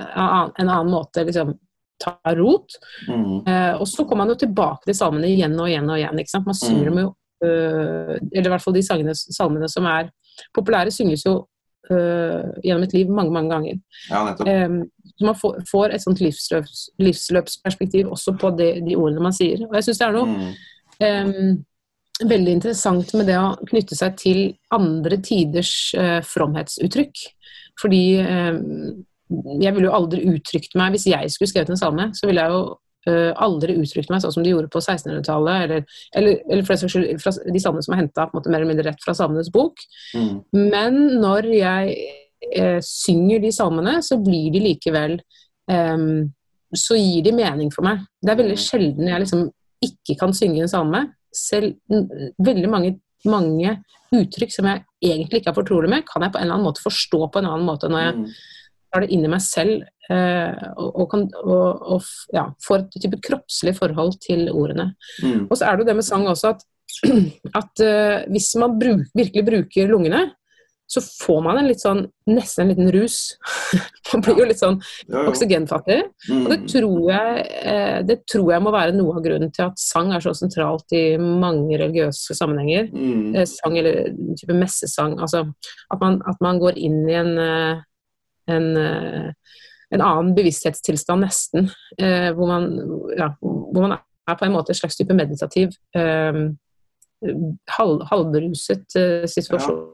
en 0.59 0.69
annen 0.69 0.91
måte 0.93 1.25
liksom 1.27 1.59
tar 2.01 2.37
rot. 2.37 2.77
Mm. 3.09 3.47
Eh, 3.49 3.75
og 3.81 3.87
så 3.89 4.05
kommer 4.07 4.25
man 4.25 4.29
jo 4.35 4.47
tilbake 4.47 4.85
til 4.87 4.95
salmene 4.95 5.27
igjen 5.29 5.59
og 5.59 5.67
igjen 5.69 5.89
og 5.91 5.99
igjen. 5.99 6.19
Ikke 6.21 6.31
sant? 6.31 6.47
Man 6.47 6.55
synger 6.55 6.89
Mm. 6.91 6.95
dem 6.95 6.99
jo 7.05 7.15
Eller 7.45 8.49
i 8.49 8.53
hvert 8.53 8.65
fall 8.65 8.75
de 8.75 8.83
sangene, 8.83 9.15
salmene 9.15 9.69
som 9.71 9.87
er 9.91 10.11
populære, 10.55 10.91
synges 10.95 11.25
jo 11.27 11.35
øh, 11.91 12.51
gjennom 12.65 12.87
et 12.87 12.95
liv 12.97 13.11
mange, 13.11 13.33
mange 13.35 13.51
ganger. 13.55 13.79
Ja. 14.11 14.23
Eh, 14.47 14.79
så 15.19 15.27
man 15.27 15.39
får, 15.39 15.63
får 15.71 15.95
et 15.95 16.05
sånt 16.05 16.21
livsløps, 16.23 16.85
livsløpsperspektiv 17.03 18.11
også 18.15 18.37
på 18.39 18.53
de, 18.59 18.69
de 18.87 18.97
ordene 18.97 19.25
man 19.25 19.35
sier. 19.35 19.65
Og 19.67 19.75
jeg 19.79 19.89
syns 19.89 20.03
det 20.03 20.07
er 20.09 20.19
noe 20.19 20.55
Mm. 20.99 21.27
um, 21.29 22.29
veldig 22.29 22.53
interessant 22.53 23.13
med 23.15 23.29
det 23.31 23.37
å 23.39 23.57
knytte 23.69 23.95
seg 23.95 24.17
til 24.19 24.41
andre 24.75 25.21
tiders 25.23 25.73
uh, 25.95 26.19
fromhetsuttrykk. 26.27 27.25
Fordi 27.79 28.03
um, 28.19 29.05
jeg 29.61 29.75
ville 29.75 29.87
jo 29.87 29.95
aldri 29.95 30.25
uttrykt 30.33 30.75
meg 30.79 30.95
Hvis 30.95 31.07
jeg 31.11 31.31
skulle 31.31 31.51
skrevet 31.51 31.71
en 31.75 31.81
salme, 31.81 32.09
så 32.17 32.27
ville 32.27 32.43
jeg 32.43 32.55
jo 32.55 32.63
eh, 33.11 33.33
aldri 33.45 33.77
uttrykt 33.81 34.11
meg 34.13 34.23
sånn 34.23 34.35
som 34.37 34.45
de 34.45 34.53
gjorde 34.53 34.71
på 34.73 34.83
1600-tallet, 34.83 35.65
eller, 35.65 35.99
eller, 36.19 36.41
eller 36.49 36.67
for 36.67 36.77
den 36.79 36.93
skyld 36.93 37.23
fra 37.23 37.35
de 37.35 37.63
salmene 37.63 37.87
som 37.87 37.97
er 37.97 38.03
henta 38.03 38.29
mer 38.35 38.59
eller 38.59 38.71
mindre 38.71 38.89
rett 38.91 39.05
fra 39.05 39.15
Salmenes 39.17 39.51
bok. 39.55 39.83
Mm. 40.15 40.33
Men 40.73 40.99
når 41.23 41.51
jeg 41.57 41.97
uh, 42.59 42.81
synger 42.85 43.43
de 43.45 43.53
salmene, 43.55 43.99
så 44.05 44.21
blir 44.23 44.51
de 44.55 44.63
likevel 44.63 45.19
um, 45.71 46.29
Så 46.77 46.99
gir 46.99 47.25
de 47.25 47.33
mening 47.33 47.71
for 47.73 47.87
meg. 47.87 48.03
Det 48.21 48.33
er 48.33 48.43
veldig 48.43 48.59
sjelden 48.61 49.09
jeg 49.09 49.25
liksom 49.25 49.47
ikke 49.85 50.19
kan 50.21 50.35
synge 50.37 50.61
en 50.65 50.71
salme. 50.71 51.07
Selv 51.33 51.79
veldig 52.45 52.69
mange, 52.69 52.91
mange 53.25 53.79
uttrykk 54.13 54.53
som 54.53 54.69
jeg 54.69 54.85
egentlig 55.05 55.41
ikke 55.41 55.53
er 55.55 55.57
fortrolig 55.57 55.91
med, 55.93 56.05
kan 56.09 56.25
jeg 56.25 56.35
på 56.35 56.41
en 56.41 56.45
eller 56.45 56.59
annen 56.59 56.69
måte 56.69 56.85
forstå 56.85 57.23
på 57.33 57.41
en 57.41 57.49
annen 57.49 57.69
måte 57.69 57.89
når 57.89 58.05
jeg 58.05 58.17
Mm. 58.19 58.31
Tar 58.93 59.05
det 59.05 59.13
inn 59.15 59.27
i 59.27 59.31
meg 59.31 59.43
selv 59.45 59.83
eh, 60.11 60.65
og, 60.77 60.89
og, 60.89 61.05
kan, 61.13 61.27
og, 61.43 61.85
og 61.97 62.09
ja, 62.35 62.47
får 62.65 62.87
et 62.87 62.99
type 63.05 63.21
kroppslig 63.29 63.77
forhold 63.79 64.17
til 64.25 64.49
ordene. 64.53 64.93
Mm. 65.23 65.47
Og 65.49 65.55
så 65.57 65.69
er 65.69 65.77
det 65.77 65.85
jo 65.87 65.91
det 65.91 65.99
med 66.01 66.09
sang 66.09 66.27
også 66.31 66.55
at, 66.57 66.67
at 67.61 67.85
eh, 67.85 68.27
hvis 68.33 68.53
man 68.61 68.79
bruk, 68.81 69.07
virkelig 69.19 69.47
bruker 69.53 69.93
lungene, 69.93 70.27
så 70.89 71.03
får 71.05 71.43
man 71.45 71.59
en 71.61 71.67
litt 71.69 71.83
sånn, 71.83 71.99
nesten 72.33 72.63
en 72.65 72.71
liten 72.71 72.87
rus. 72.95 73.17
man 74.09 74.23
blir 74.25 74.39
jo 74.41 74.47
litt 74.49 74.61
sånn 74.63 74.79
oksygenfattig. 75.29 75.99
Mm. 76.31 76.39
Og 76.39 76.49
det 76.49 76.57
Mm. 76.63 76.69
tror, 76.73 77.11
jeg, 77.11 77.43
eh, 77.61 77.99
det 78.09 78.17
tror 78.25 78.53
jeg 78.55 78.65
må 78.65 78.73
være 78.73 78.95
noe 78.97 79.19
av 79.19 79.27
grunnen 79.27 79.53
til 79.53 79.67
at 79.67 79.77
sang 79.77 80.15
er 80.17 80.25
så 80.25 80.33
sentralt 80.33 80.97
i 80.97 81.19
mange 81.21 81.77
religiøse 81.77 82.33
sammenhenger. 82.33 82.89
Mm. 82.89 83.37
Sang 83.53 83.77
eller 83.77 84.09
type 84.41 84.57
messesang. 84.57 85.19
Altså 85.21 85.45
at 85.93 86.01
man, 86.01 86.23
at 86.25 86.41
man 86.41 86.59
går 86.59 86.81
inn 86.81 87.03
i 87.05 87.19
en, 87.21 87.35
en, 88.49 88.69
eh, 88.77 89.57
en 89.95 90.05
annen 90.05 90.35
bevissthetstilstand 90.37 91.25
nesten. 91.25 91.71
eh, 91.99 92.31
Hvor 92.37 92.51
man, 92.51 92.71
ja, 93.17 93.33
hvor 93.41 93.85
man 93.85 93.99
er 93.99 94.37
på 94.37 94.45
en 94.45 94.53
måte 94.57 94.75
en 94.75 94.81
slags 94.81 94.97
type 94.99 95.15
meditativ 95.17 95.73
eh, 95.97 96.43
halv, 97.79 98.03
halvruset 98.11 98.97
eh, 98.97 99.25
situasjon. 99.27 99.87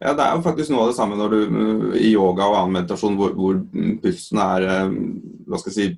Ja, 0.00 0.14
det 0.16 0.24
er 0.24 0.36
jo 0.36 0.44
faktisk 0.44 0.72
noe 0.72 0.86
av 0.86 0.92
det 0.92 0.96
samme 0.96 1.16
du 1.28 1.40
uh, 1.52 1.96
i 1.98 2.14
yoga 2.14 2.46
og 2.48 2.54
annen 2.56 2.76
meditasjon 2.78 3.18
hvor, 3.18 3.34
hvor 3.36 3.58
pusten 4.00 4.38
er 4.40 4.64
uh, 4.64 4.94
hva 5.44 5.60
skal 5.60 5.74
jeg 5.74 5.76
si, 5.76 5.88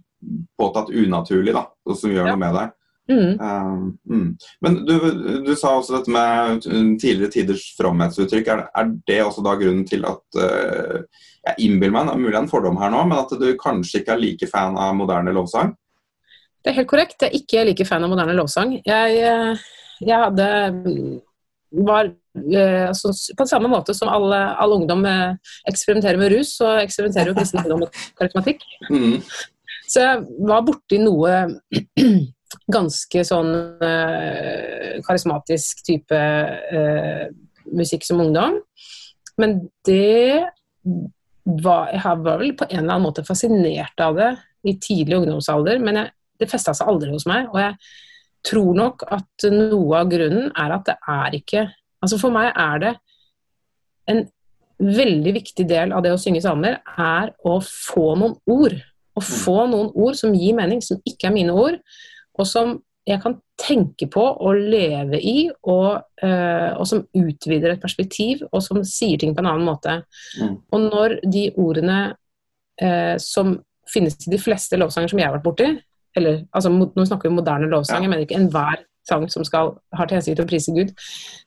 påtatt 0.58 0.90
unaturlig, 0.90 1.54
da, 1.54 1.68
som 1.94 2.10
gjør 2.10 2.26
Ja. 2.26 2.32
noe 2.34 2.40
med 2.42 2.56
deg. 2.58 2.72
Mm. 3.10 3.40
Um, 3.42 3.98
mm. 4.06 4.26
Men 4.62 4.76
du, 4.86 4.94
du 5.42 5.50
sa 5.58 5.74
også 5.74 5.96
dette 5.96 6.12
med 6.14 6.66
uh, 6.68 6.92
tidligere 7.00 7.32
tiders 7.34 7.64
fromhetsuttrykk. 7.78 8.52
Er, 8.54 8.64
er 8.70 8.92
det 9.10 9.20
også 9.24 9.42
da 9.46 9.56
grunnen 9.58 9.82
til 9.88 10.06
at 10.06 10.38
uh, 10.38 11.26
Jeg 11.40 11.66
innbiller 11.66 11.96
meg, 11.96 12.14
mulig 12.20 12.38
en 12.38 12.50
fordom 12.50 12.78
her 12.78 12.92
nå, 12.92 13.02
men 13.08 13.18
at 13.22 13.32
du 13.40 13.48
kanskje 13.58 14.02
ikke 14.02 14.14
er 14.14 14.22
like 14.22 14.48
fan 14.50 14.78
av 14.78 14.94
moderne 14.98 15.32
lovsang? 15.34 15.74
Det 16.60 16.72
er 16.72 16.80
helt 16.82 16.90
korrekt. 16.90 17.22
Jeg 17.22 17.30
er 17.30 17.38
ikke 17.40 17.66
like 17.70 17.86
fan 17.88 18.04
av 18.04 18.12
moderne 18.12 18.36
lovsang. 18.36 18.74
Jeg, 18.84 19.20
eh, 19.24 19.62
jeg 20.04 20.24
hadde 20.26 20.48
var 21.70 22.10
eh, 22.10 22.88
altså, 22.88 23.12
På 23.38 23.46
samme 23.46 23.70
måte 23.70 23.94
som 23.94 24.10
all, 24.12 24.32
all 24.34 24.74
ungdom 24.74 25.04
eh, 25.08 25.38
eksperimenterer 25.70 26.20
med 26.20 26.34
rus, 26.34 26.56
så 26.58 26.74
eksperimenterer 26.82 27.32
jo 27.32 27.38
kristen 27.38 27.62
ungdom 27.62 27.86
med 27.86 28.02
karismatikk. 28.18 28.66
Mm. 28.90 29.22
Så 29.90 30.04
jeg 30.04 30.44
var 30.50 30.66
borti 30.66 31.00
noe 31.02 31.38
ganske 32.70 33.24
sånn 33.26 33.50
eh, 33.84 34.98
karismatisk 35.06 35.84
type 35.86 36.18
eh, 36.18 37.26
musikk 37.70 38.06
som 38.06 38.22
ungdom. 38.22 38.58
Men 39.40 39.60
det 39.86 40.46
var 41.64 41.88
Jeg 41.90 42.20
var 42.22 42.38
vel 42.38 42.52
på 42.54 42.66
en 42.68 42.82
eller 42.82 42.94
annen 42.94 43.06
måte 43.08 43.24
fascinert 43.26 44.00
av 44.04 44.18
det 44.18 44.30
i 44.68 44.76
tidlig 44.78 45.16
ungdomsalder, 45.16 45.80
men 45.82 45.96
jeg, 45.98 46.10
det 46.38 46.48
festa 46.50 46.74
seg 46.76 46.90
aldri 46.90 47.10
hos 47.10 47.26
meg. 47.26 47.48
Og 47.50 47.58
jeg 47.58 47.74
tror 48.46 48.76
nok 48.76 49.04
at 49.08 49.46
noe 49.50 50.02
av 50.02 50.10
grunnen 50.12 50.50
er 50.52 50.74
at 50.76 50.88
det 50.88 50.98
er 51.08 51.38
ikke 51.40 51.68
Altså 52.00 52.16
for 52.16 52.32
meg 52.32 52.46
er 52.56 52.78
det 52.80 52.90
en 54.08 54.22
veldig 54.80 55.34
viktig 55.36 55.66
del 55.68 55.90
av 55.92 56.00
det 56.00 56.14
å 56.14 56.20
synge 56.20 56.40
salmer, 56.40 56.78
er 56.96 57.34
å 57.44 57.58
få 57.60 58.14
noen 58.16 58.38
ord. 58.48 58.78
Å 59.12 59.20
få 59.20 59.66
noen 59.68 59.90
ord 59.92 60.16
som 60.16 60.32
gir 60.32 60.56
mening, 60.56 60.80
som 60.80 60.96
ikke 61.04 61.28
er 61.28 61.34
mine 61.34 61.52
ord, 61.52 61.76
og 62.38 62.46
som 62.48 62.78
jeg 63.08 63.20
kan 63.22 63.36
tenke 63.60 64.06
på 64.12 64.22
og 64.22 64.58
leve 64.70 65.20
i, 65.24 65.48
og, 65.68 66.02
uh, 66.22 66.70
og 66.76 66.86
som 66.88 67.02
utvider 67.16 67.74
et 67.74 67.82
perspektiv, 67.82 68.44
og 68.50 68.62
som 68.64 68.82
sier 68.86 69.20
ting 69.20 69.34
på 69.36 69.42
en 69.42 69.50
annen 69.52 69.66
måte. 69.66 70.00
Mm. 70.40 70.54
Og 70.70 70.84
når 70.86 71.16
de 71.24 71.46
ordene 71.60 71.98
uh, 72.82 73.16
som 73.22 73.56
finnes 73.90 74.16
i 74.26 74.34
de 74.34 74.38
fleste 74.40 74.78
lovsanger 74.78 75.10
som 75.10 75.20
jeg 75.20 75.28
har 75.28 75.36
vært 75.38 75.48
borti, 75.48 75.72
eller 76.18 76.44
altså, 76.56 76.72
nå 76.72 77.06
snakker 77.06 77.28
vi 77.28 77.32
om 77.32 77.40
moderne 77.40 77.70
lovsanger, 77.70 78.08
Ja. 78.08 78.12
men 78.12 78.24
ikke 78.24 78.38
enhver 78.38 78.84
sang 79.08 79.24
som 79.32 79.44
skal, 79.46 79.72
har 79.96 80.06
til 80.06 80.18
hensikt 80.18 80.42
å 80.42 80.46
prise 80.46 80.74
Gud. 80.76 80.90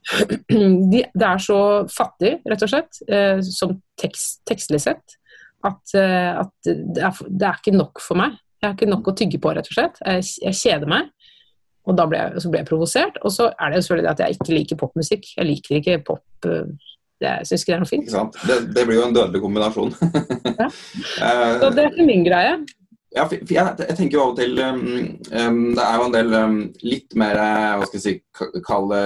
De, 0.92 1.04
det 1.06 1.28
er 1.28 1.44
så 1.44 1.60
fattig, 1.92 2.38
rett 2.50 2.66
og 2.66 2.72
slett, 2.72 3.04
uh, 3.12 3.44
som 3.46 3.78
tekst, 4.02 4.42
tekstlig 4.50 4.82
sett, 4.84 5.20
at, 5.64 5.94
at 5.96 6.52
det, 6.68 7.00
er, 7.00 7.20
det 7.32 7.46
er 7.48 7.60
ikke 7.62 7.72
nok 7.78 8.02
for 8.04 8.20
meg. 8.20 8.34
Jeg 8.64 8.70
har 8.70 8.78
ikke 8.78 8.88
nok 8.94 9.08
å 9.12 9.16
tygge 9.20 9.40
på, 9.44 9.52
rett 9.58 9.68
og 9.68 9.76
slett. 9.76 9.98
Jeg, 10.08 10.24
jeg 10.48 10.56
kjeder 10.62 10.88
meg. 10.88 11.10
Og 11.84 11.98
da 12.00 12.06
ble 12.08 12.16
jeg, 12.22 12.40
så 12.46 12.48
ble 12.54 12.62
jeg 12.62 12.68
provosert. 12.70 13.18
Og 13.28 13.34
så 13.36 13.50
er 13.60 13.74
det 13.74 13.82
jo 13.82 13.86
selvfølgelig 13.90 14.06
det 14.08 14.14
at 14.14 14.22
jeg 14.24 14.38
ikke 14.40 14.54
liker 14.56 14.80
popmusikk. 14.80 15.26
Jeg 15.36 15.50
liker 15.50 15.80
ikke 15.82 15.98
pop 16.08 16.48
eh, 16.48 16.70
Jeg 17.26 17.50
syns 17.50 17.66
ikke 17.66 17.74
det 17.74 17.76
er 17.76 17.84
noe 17.84 17.92
fint. 17.92 18.14
Det, 18.48 18.58
det 18.78 18.86
blir 18.88 19.02
jo 19.02 19.10
en 19.10 19.18
dødelig 19.20 19.42
kombinasjon. 19.44 19.92
Ja. 20.54 20.70
Eh, 21.24 21.60
Så 21.60 21.70
det 21.76 21.84
er 21.84 21.92
ikke 21.92 22.08
min 22.08 22.24
greie. 22.24 22.56
Ja, 23.14 23.28
jeg, 23.30 23.46
jeg 23.52 23.94
tenker 24.00 24.16
jo 24.18 24.24
av 24.24 24.32
og 24.32 24.40
til 24.40 24.58
um, 24.64 24.80
um, 25.38 25.58
Det 25.78 25.84
er 25.84 25.98
jo 26.00 26.06
en 26.08 26.14
del 26.16 26.32
um, 26.34 26.56
litt 26.82 27.14
mer 27.20 27.38
eh, 27.38 27.68
hva 27.78 27.86
skal 27.86 28.00
jeg 28.00 28.06
si, 28.08 28.14
ka- 28.34 28.48
kall 28.66 28.88
det 28.90 29.04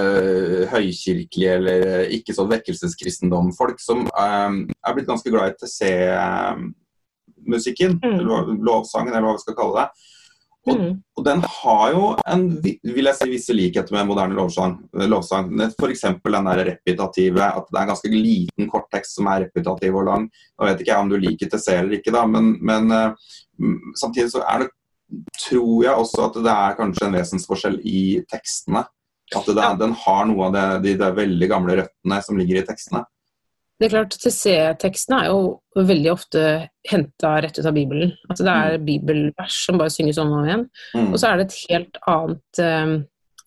høykirkelige 0.72 1.56
eller 1.60 1.84
eh, 1.98 2.14
ikke 2.16 2.36
så 2.38 2.46
vekkelseskristendom-folk 2.48 3.82
som 3.84 4.06
um, 4.08 4.62
er 4.70 4.96
blitt 4.96 5.10
ganske 5.10 5.34
glad 5.34 5.58
i 5.58 5.58
TC-musikken, 7.48 8.00
Mm. 8.04 8.20
eller 8.20 8.54
lovsangen, 8.64 9.14
eller 9.14 9.28
hva 9.28 9.34
vi 9.34 9.46
skal 9.46 9.56
kalle 9.56 9.82
det. 9.82 9.90
Og, 10.68 10.76
Mm. 10.78 11.02
og 11.18 11.24
den 11.24 11.42
har 11.42 11.92
jo 11.94 12.16
en, 12.28 12.62
vil 12.62 13.06
jeg 13.06 13.16
si, 13.16 13.30
visse 13.30 13.54
likheter 13.56 13.94
med 13.94 14.08
moderne 14.08 14.36
lovsang. 14.36 14.90
lovsang. 14.94 15.62
F.eks. 15.80 16.02
den 16.02 16.22
der 16.46 16.66
repetitive, 16.66 17.40
at 17.40 17.66
det 17.72 17.78
er 17.80 17.82
en 17.82 17.88
ganske 17.88 18.10
liten 18.12 18.70
kort 18.70 18.92
tekst 18.92 19.16
som 19.16 19.28
er 19.28 19.46
repetitiv 19.46 19.96
og 19.96 20.06
lang. 20.06 20.30
Nå 20.60 20.66
vet 20.68 20.82
ikke 20.82 20.92
jeg 20.92 21.00
om 21.00 21.10
du 21.10 21.18
liker 21.18 21.48
TC 21.50 21.68
eller 21.72 21.98
ikke, 21.98 22.12
da, 22.12 22.26
men, 22.26 22.58
men 22.62 22.92
eh, 22.92 23.14
mm, 23.62 23.94
samtidig 23.96 24.32
så 24.32 24.44
er 24.44 24.60
det, 24.60 24.70
tror 25.40 25.84
jeg 25.86 25.96
også 25.96 26.26
at 26.26 26.34
det 26.44 26.52
er 26.52 26.76
kanskje 26.76 27.08
en 27.08 27.14
vesensforskjell 27.16 27.80
i 27.86 28.22
tekstene. 28.28 28.86
At 29.36 29.46
det, 29.46 29.80
den 29.80 29.94
har 29.94 30.26
noe 30.26 30.48
av 30.48 30.54
det, 30.54 30.84
de, 30.84 30.98
de 31.00 31.12
veldig 31.16 31.48
gamle 31.50 31.78
røttene 31.80 32.24
som 32.24 32.38
ligger 32.38 32.60
i 32.62 32.66
tekstene. 32.68 33.06
Det 33.78 33.86
er 33.86 33.94
klart, 33.94 34.16
TC-tekstene 34.18 35.20
er 35.22 35.28
jo 35.30 35.84
veldig 35.88 36.10
ofte 36.10 36.42
henta 36.90 37.36
rett 37.46 37.60
ut 37.60 37.68
av 37.70 37.76
Bibelen. 37.76 38.16
Altså 38.26 38.48
det 38.48 38.56
er 38.56 38.80
bibelvers 38.88 39.60
som 39.68 39.78
bare 39.78 39.94
synges 39.94 40.18
om 40.22 40.32
og 40.34 40.40
om 40.40 40.48
igjen. 40.50 40.66
Mm. 40.98 41.12
Og 41.12 41.22
så 41.22 41.30
er 41.30 41.38
det 41.38 41.46
et 41.46 41.58
helt 41.70 42.00
annet 42.10 42.62
um, 42.66 42.96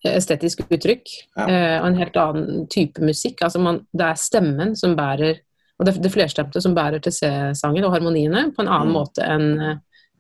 estetisk 0.06 0.62
uttrykk. 0.68 1.10
Ja. 1.34 1.48
uh, 1.50 1.76
og 1.80 1.88
en 1.90 1.98
helt 1.98 2.20
annen 2.22 2.66
type 2.70 3.02
musikk. 3.02 3.42
Altså 3.42 3.62
man, 3.62 3.82
det 3.90 4.06
er 4.06 4.22
stemmen 4.22 4.76
som 4.78 4.94
bærer 4.98 5.42
og 5.80 5.86
det, 5.88 5.94
det 6.04 6.12
flerstemte 6.12 6.60
som 6.60 6.74
bærer 6.76 7.00
TC-sangen 7.00 7.86
og 7.88 7.94
harmoniene 7.94 8.50
på 8.52 8.60
en 8.60 8.68
annen 8.68 8.90
Mm. 8.90 8.96
måte 8.98 9.24
enn 9.24 9.46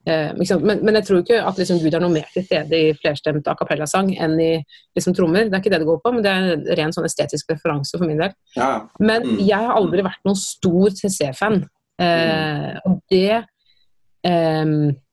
eh, 0.06 0.30
men, 0.36 0.80
men 0.84 0.94
jeg 0.98 1.06
tror 1.08 1.20
ikke 1.22 1.40
at 1.44 1.58
liksom, 1.60 1.80
Gud 1.82 1.94
er 1.94 2.00
noe 2.00 2.12
mer 2.14 2.28
til 2.32 2.44
stede 2.46 2.78
i 2.78 2.92
flerstemt 2.96 3.48
a 3.50 3.54
cappella-sang 3.58 4.12
enn 4.16 4.38
i 4.40 4.50
liksom, 4.96 5.14
trommer. 5.16 5.48
Det 5.48 5.58
er 5.58 5.62
ikke 5.64 5.72
det 5.74 5.82
det 5.82 5.88
går 5.90 6.00
på, 6.04 6.12
men 6.14 6.24
det 6.24 6.30
er 6.32 6.48
en 6.54 6.64
ren 6.80 6.94
sånn 6.96 7.08
estetisk 7.08 7.50
referanse 7.52 7.98
for 7.98 8.06
min 8.08 8.20
del. 8.22 8.32
Ja, 8.56 8.68
ja. 8.76 8.80
Men 8.98 9.22
Mm. 9.26 9.38
jeg 9.46 9.58
har 9.66 9.76
aldri 9.76 10.02
vært 10.06 10.24
noen 10.24 10.36
stor 10.40 10.90
TC-fan. 10.96 11.62
Eh, 12.00 12.78
og 12.88 13.02
det 13.12 13.44
eh, 14.24 14.64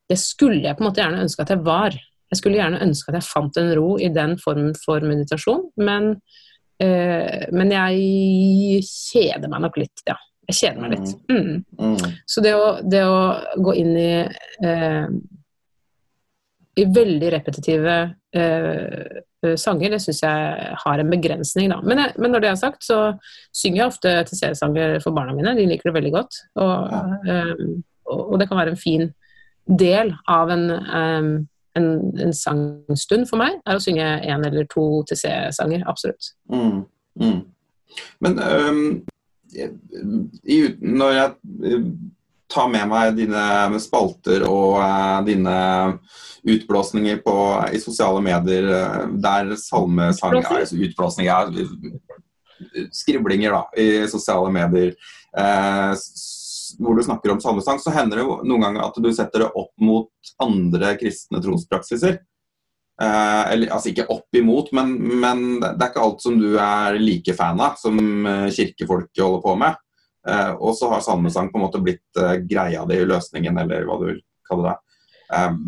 Det 0.10 0.18
skulle 0.20 0.62
jeg 0.64 0.78
på 0.78 0.84
en 0.86 0.88
måte 0.88 1.02
gjerne 1.04 1.24
ønske 1.26 1.42
at 1.44 1.50
jeg 1.52 1.64
var. 1.66 1.92
Jeg 2.32 2.38
skulle 2.40 2.56
gjerne 2.60 2.80
ønske 2.84 3.12
at 3.12 3.18
jeg 3.20 3.28
fant 3.28 3.58
en 3.60 3.74
ro 3.76 3.98
i 4.00 4.08
den 4.12 4.38
formen 4.40 4.74
for 4.80 5.04
meditasjon, 5.04 5.66
men, 5.78 6.22
eh, 6.80 7.44
men 7.52 7.72
jeg 7.72 8.84
kjeder 8.88 9.52
meg 9.52 9.62
nok 9.66 9.78
litt, 9.80 10.04
ja. 10.08 10.16
Jeg 10.48 10.60
kjeder 10.62 10.84
meg 10.84 10.94
litt. 10.96 11.16
Mm. 11.28 11.64
Mm. 11.80 12.14
Så 12.30 12.44
det 12.44 12.54
å, 12.56 12.68
det 12.84 13.02
å 13.04 13.18
gå 13.64 13.74
inn 13.82 13.96
i 14.00 14.12
eh, 14.24 15.18
i 16.78 16.86
veldig 16.94 17.32
repetitive 17.34 17.96
eh, 18.38 19.56
sanger, 19.58 19.94
det 19.94 20.00
syns 20.04 20.22
jeg 20.22 20.74
har 20.84 21.02
en 21.02 21.12
begrensning, 21.12 21.72
da. 21.74 21.80
Men, 21.82 22.04
jeg, 22.04 22.16
men 22.22 22.34
når 22.34 22.44
det 22.44 22.52
er 22.52 22.60
sagt, 22.62 22.86
så 22.86 23.00
synger 23.56 23.82
jeg 23.82 23.92
ofte 23.92 24.14
TC-sanger 24.30 24.98
for 25.02 25.16
barna 25.18 25.34
mine. 25.34 25.56
De 25.58 25.66
liker 25.70 25.90
det 25.90 25.96
veldig 25.98 26.14
godt. 26.14 26.42
Og, 26.62 26.94
eh, 27.34 27.54
og, 28.08 28.22
og 28.22 28.42
det 28.42 28.50
kan 28.50 28.62
være 28.62 28.76
en 28.76 28.82
fin 28.82 29.10
del 29.68 30.14
av 30.30 30.54
en, 30.54 30.70
eh, 30.70 31.32
en, 31.82 31.90
en 32.28 32.38
sangstund 32.38 33.26
for 33.30 33.42
meg, 33.42 33.58
er 33.66 33.80
å 33.80 33.84
synge 33.84 34.06
én 34.22 34.46
eller 34.46 34.70
to 34.70 34.88
TC-sanger. 35.10 35.86
Absolutt. 35.90 36.34
Mm, 36.54 36.84
mm. 37.24 37.40
Men 38.22 38.42
øhm, 38.44 38.88
i, 39.58 40.60
når 40.80 41.16
jeg 41.16 41.34
øh, 41.72 41.88
tar 42.52 42.70
med 42.72 42.88
meg 42.92 43.16
dine 43.18 43.80
spalter 43.84 44.46
og 44.48 44.78
øh, 44.82 45.26
dine 45.28 45.58
utblåsninger 46.48 47.20
på, 47.26 47.36
i 47.74 47.80
sosiale 47.82 48.22
medier 48.24 48.70
der 49.20 49.56
salmesang 49.60 50.38
Utblåsning? 50.38 50.80
er 50.80 50.88
Utblåsninger 50.88 51.34
er 51.34 52.90
skriblinger 52.94 53.54
da, 53.54 53.64
i 53.78 54.08
sosiale 54.10 54.52
medier 54.54 54.94
eh, 55.38 56.08
hvor 56.78 56.98
du 56.98 57.04
snakker 57.04 57.32
om 57.32 57.42
salmesang, 57.42 57.80
så 57.80 57.94
hender 57.96 58.20
det 58.20 58.26
jo 58.26 58.40
noen 58.46 58.66
ganger 58.66 58.88
at 58.88 58.98
du 59.02 59.08
setter 59.16 59.46
det 59.46 59.52
opp 59.56 59.72
mot 59.82 60.34
andre 60.44 60.94
kristne 61.00 61.40
trospraksiser. 61.44 62.20
Eh, 63.02 63.52
eller, 63.54 63.70
altså 63.70 63.90
ikke 63.92 64.08
opp 64.10 64.36
imot, 64.36 64.72
men, 64.74 65.20
men 65.22 65.62
det 65.62 65.76
er 65.76 65.90
ikke 65.92 66.02
alt 66.02 66.22
som 66.24 66.40
du 66.42 66.58
er 66.58 66.98
like 66.98 67.34
fan 67.38 67.60
av, 67.62 67.76
som 67.78 68.26
eh, 68.26 68.50
kirkefolket 68.56 69.22
holder 69.22 69.42
på 69.44 69.56
med. 69.62 69.74
Eh, 70.28 70.54
og 70.58 70.76
så 70.78 70.90
har 70.90 71.02
salmesang 71.06 71.52
på 71.52 71.58
en 71.60 71.66
måte 71.68 71.84
blitt 71.84 72.22
greia 72.50 72.86
di, 72.90 72.98
løsningen, 73.06 73.58
eller 73.62 73.86
hva 73.86 73.96
du 74.02 74.06
vil 74.10 74.22
kalle 74.50 74.72
det. 74.72 74.78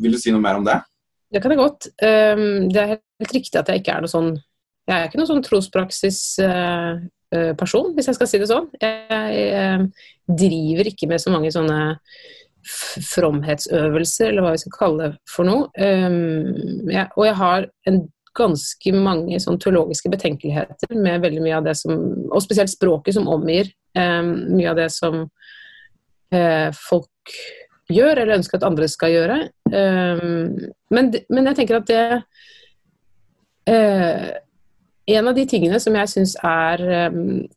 Vil 0.02 0.14
du 0.16 0.20
si 0.22 0.32
noe 0.34 0.42
mer 0.42 0.58
om 0.58 0.66
det? 0.66 0.80
Det 1.30 1.42
kan 1.44 1.52
jeg 1.54 1.60
godt. 1.60 1.84
Um, 2.02 2.70
det 2.72 2.80
er 2.80 2.94
helt 2.96 3.34
riktig 3.36 3.58
at 3.60 3.70
jeg 3.70 3.78
ikke 3.82 3.94
er 3.98 4.02
noe 4.02 4.10
sånn 4.10 4.32
Jeg 4.88 4.96
er 4.96 5.04
ikke 5.06 5.20
noen 5.20 5.30
sånn 5.30 5.46
trospraksisperson, 5.46 7.88
hvis 7.94 8.08
jeg 8.10 8.18
skal 8.18 8.30
si 8.32 8.38
det 8.42 8.50
sånn. 8.50 8.68
Jeg 8.82 9.86
driver 10.26 10.86
ikke 10.90 11.10
med 11.12 11.20
så 11.22 11.30
mange 11.36 11.52
sånne 11.54 11.80
fromhetsøvelser, 12.68 14.30
eller 14.30 14.46
hva 14.46 14.54
vi 14.54 14.62
skal 14.64 14.76
kalle 14.76 15.04
det 15.04 15.20
for 15.32 15.48
noe. 15.48 15.70
Um, 15.80 16.90
ja, 16.92 17.08
og 17.16 17.28
jeg 17.28 17.38
har 17.40 17.68
en 17.90 18.02
ganske 18.40 18.94
mange 18.96 19.40
sånn 19.42 19.60
teologiske 19.62 20.12
betenkeligheter 20.14 20.98
med 20.98 21.24
veldig 21.24 21.42
mye 21.44 21.58
av 21.58 21.66
det 21.66 21.76
som 21.80 21.96
Og 22.30 22.44
spesielt 22.44 22.72
språket 22.72 23.18
som 23.18 23.28
omgir 23.32 23.72
um, 23.98 24.36
mye 24.54 24.70
av 24.72 24.78
det 24.80 24.90
som 24.94 25.24
uh, 25.26 26.70
folk 26.78 27.34
gjør, 27.90 28.20
eller 28.22 28.38
ønsker 28.38 28.60
at 28.60 28.68
andre 28.68 28.88
skal 28.92 29.16
gjøre. 29.16 29.40
Um, 29.74 30.60
men, 30.94 31.10
men 31.32 31.50
jeg 31.50 31.58
tenker 31.58 31.80
at 31.80 31.90
det 31.90 32.06
uh, 33.74 34.30
En 35.10 35.32
av 35.32 35.34
de 35.34 35.48
tingene 35.50 35.80
som 35.82 35.96
jeg 35.98 36.12
syns 36.12 36.36
er 36.46 36.84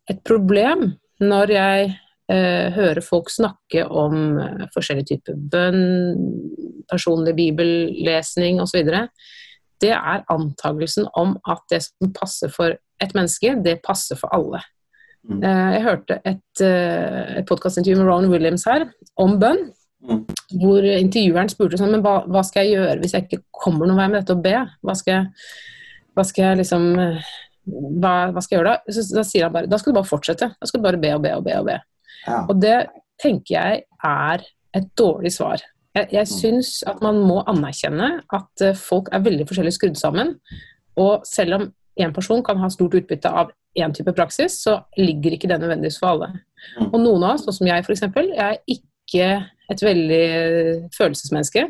et 0.09 0.21
problem 0.25 0.87
når 1.21 1.51
jeg 1.53 1.91
eh, 2.33 2.73
hører 2.73 3.03
folk 3.05 3.31
snakke 3.31 3.85
om 3.87 4.37
eh, 4.41 4.65
forskjellige 4.73 5.13
typer 5.13 5.39
bønn, 5.53 5.83
personlig 6.91 7.35
bibellesning 7.37 8.61
osv., 8.63 8.83
det 9.83 9.91
er 9.91 10.21
antagelsen 10.31 11.09
om 11.19 11.33
at 11.49 11.63
det 11.71 11.81
som 11.83 12.11
passer 12.15 12.51
for 12.53 12.71
et 13.03 13.15
menneske, 13.17 13.49
det 13.65 13.81
passer 13.83 14.15
for 14.15 14.31
alle. 14.31 14.61
Mm. 15.27 15.41
Eh, 15.43 15.71
jeg 15.75 15.85
hørte 15.87 16.19
et, 16.23 16.63
et 16.63 17.47
podkastintervju 17.49 17.99
med 17.99 18.07
Ron 18.07 18.29
Williams 18.31 18.63
her 18.69 18.87
om 19.19 19.35
bønn. 19.41 19.65
Mm. 20.03 20.23
Hvor 20.59 20.83
intervjueren 20.87 21.51
spurte 21.51 21.79
sånn, 21.79 21.93
men 21.95 22.03
hva, 22.03 22.21
hva 22.27 22.43
skal 22.47 22.65
jeg 22.65 22.77
gjøre 22.77 22.97
hvis 23.03 23.13
jeg 23.15 23.27
ikke 23.27 23.43
kommer 23.55 23.87
noen 23.87 24.01
vei 24.01 24.09
med 24.11 24.21
dette 24.21 24.35
å 24.35 24.43
be? 24.43 24.55
Hva 24.83 24.95
skal 24.99 25.17
jeg, 25.17 25.51
hva 26.15 26.27
skal 26.27 26.49
jeg 26.49 26.61
liksom 26.63 26.89
hva, 27.63 28.13
hva 28.33 28.43
skal 28.43 28.55
jeg 28.55 28.59
gjøre 28.59 28.73
da? 28.73 28.93
Så, 28.93 29.05
da 29.15 29.23
sier 29.27 29.47
han 29.47 29.55
bare 29.55 29.69
da 29.71 29.79
skal 29.79 29.93
du 29.93 29.99
bare 29.99 30.09
fortsette. 30.09 30.49
Da 30.59 30.69
skal 30.69 30.81
du 30.81 30.87
bare 30.87 31.01
be 31.01 31.13
og 31.15 31.23
be 31.23 31.33
og 31.37 31.45
be. 31.45 31.57
Og 31.59 31.67
be. 31.69 31.77
Ja. 32.27 32.43
Og 32.47 32.59
det 32.61 32.77
tenker 33.21 33.55
jeg 33.55 33.83
er 34.03 34.43
et 34.73 34.89
dårlig 34.97 35.33
svar. 35.35 35.61
Jeg, 35.93 36.09
jeg 36.15 36.29
syns 36.29 36.75
at 36.89 37.01
man 37.05 37.19
må 37.21 37.41
anerkjenne 37.49 38.15
at 38.33 38.65
eh, 38.65 38.77
folk 38.77 39.11
er 39.13 39.25
veldig 39.25 39.45
forskjellig 39.49 39.75
skrudd 39.75 39.99
sammen. 39.99 40.35
Og 40.99 41.25
selv 41.29 41.59
om 41.59 41.67
én 42.01 42.13
person 42.13 42.41
kan 42.45 42.57
ha 42.61 42.69
stort 42.73 42.95
utbytte 42.97 43.29
av 43.29 43.51
én 43.77 43.93
type 43.93 44.13
praksis, 44.17 44.57
så 44.65 44.79
ligger 44.97 45.35
ikke 45.35 45.49
det 45.49 45.59
nødvendigvis 45.61 45.99
for 46.01 46.13
alle. 46.13 46.31
Mm. 46.79 46.87
Og 46.89 46.97
noen 47.01 47.27
av 47.27 47.35
oss, 47.35 47.45
sånn 47.45 47.59
som 47.59 47.69
jeg 47.69 47.85
f.eks., 47.85 48.03
jeg 48.07 48.41
er 48.47 48.57
ikke 48.75 49.29
et 49.73 49.85
veldig 49.85 50.23
eh, 50.23 50.89
følelsesmenneske. 50.97 51.67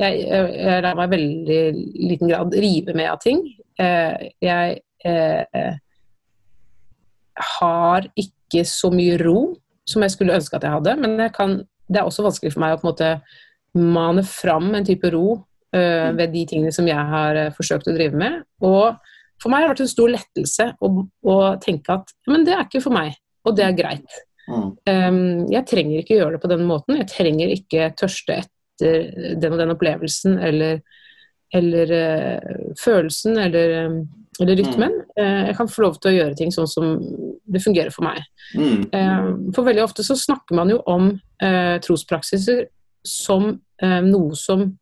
Jeg, 0.00 0.24
jeg, 0.26 0.54
jeg 0.58 0.82
lar 0.82 0.98
meg 0.98 1.06
i 1.06 1.14
veldig 1.14 1.60
liten 2.10 2.30
grad 2.30 2.54
rive 2.58 2.94
med 2.98 3.10
av 3.12 3.20
ting. 3.22 3.44
Eh, 3.78 4.30
jeg 4.42 4.80
eh, 5.06 5.76
har 7.58 8.08
ikke 8.18 8.64
så 8.66 8.90
mye 8.94 9.18
ro 9.22 9.38
som 9.88 10.04
jeg 10.04 10.14
skulle 10.14 10.36
ønske 10.36 10.56
at 10.56 10.66
jeg 10.66 10.74
hadde, 10.74 10.94
men 11.00 11.18
jeg 11.20 11.32
kan, 11.36 11.58
det 11.88 12.00
er 12.00 12.06
også 12.08 12.24
vanskelig 12.26 12.54
for 12.54 12.64
meg 12.64 12.76
å 12.76 12.80
på 12.80 12.86
en 12.86 12.92
måte 12.92 13.10
mane 13.74 14.22
fram 14.26 14.70
en 14.76 14.86
type 14.86 15.10
ro 15.12 15.26
eh, 15.74 16.10
ved 16.16 16.32
de 16.34 16.44
tingene 16.50 16.72
som 16.74 16.88
jeg 16.88 17.10
har 17.10 17.40
eh, 17.40 17.52
forsøkt 17.54 17.90
å 17.90 17.96
drive 17.96 18.18
med. 18.18 18.40
Og 18.64 18.94
for 19.42 19.52
meg 19.52 19.64
har 19.64 19.68
det 19.68 19.74
vært 19.74 19.84
en 19.84 19.92
stor 19.92 20.12
lettelse 20.14 20.68
å, 20.78 20.92
å 21.04 21.36
tenke 21.62 21.98
at 21.98 22.14
men 22.30 22.46
det 22.46 22.54
er 22.56 22.64
ikke 22.66 22.84
for 22.84 22.96
meg, 22.96 23.18
og 23.44 23.58
det 23.58 23.66
er 23.66 23.76
greit. 23.76 24.20
Mm. 24.44 24.66
Um, 24.88 25.22
jeg 25.52 25.64
trenger 25.68 26.02
ikke 26.02 26.18
gjøre 26.18 26.36
det 26.36 26.42
på 26.42 26.50
den 26.52 26.66
måten. 26.68 26.98
Jeg 27.00 27.10
trenger 27.12 27.52
ikke 27.54 27.88
tørste 27.96 28.42
etter 28.42 29.36
den 29.40 29.54
og 29.54 29.60
den 29.60 29.72
opplevelsen 29.72 30.36
eller, 30.42 30.82
eller 31.54 31.94
eh, 31.98 32.58
følelsen 32.80 33.38
eller, 33.40 33.74
eh, 33.78 33.98
eller 34.40 34.58
rytmen. 34.58 34.94
Eh, 35.18 35.42
jeg 35.48 35.56
kan 35.58 35.70
få 35.70 35.84
lov 35.86 35.98
til 36.00 36.10
å 36.10 36.14
gjøre 36.16 36.38
ting 36.38 36.52
sånn 36.54 36.70
som 36.70 36.94
det 37.44 37.62
fungerer 37.62 37.92
for 37.94 38.06
meg. 38.06 38.22
Mm. 38.56 38.86
Eh, 38.90 39.28
for 39.54 39.66
veldig 39.68 39.84
ofte 39.84 40.06
så 40.06 40.16
snakker 40.18 40.58
man 40.58 40.72
jo 40.72 40.80
om 40.90 41.12
eh, 41.42 41.76
trospraksiser 41.84 42.66
som 43.06 43.52
eh, 43.82 44.00
noe 44.04 44.38
som 44.38 44.72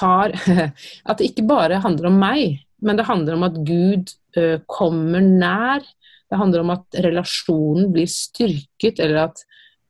har 0.00 0.32
At 1.08 1.20
det 1.20 1.28
ikke 1.30 1.46
bare 1.46 1.82
handler 1.82 2.08
om 2.10 2.16
meg, 2.18 2.62
men 2.82 2.98
det 2.98 3.06
handler 3.08 3.36
om 3.36 3.44
at 3.46 3.60
Gud 3.66 4.10
eh, 4.36 4.58
kommer 4.70 5.22
nær. 5.22 5.84
Det 6.26 6.40
handler 6.40 6.64
om 6.64 6.72
at 6.74 6.98
relasjonen 7.04 7.92
blir 7.94 8.08
styrket, 8.10 8.98
eller 8.98 9.28
at, 9.28 9.44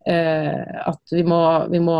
eh, 0.08 0.60
at 0.84 1.14
vi 1.14 1.24
må, 1.26 1.40
vi 1.72 1.80
må 1.82 1.96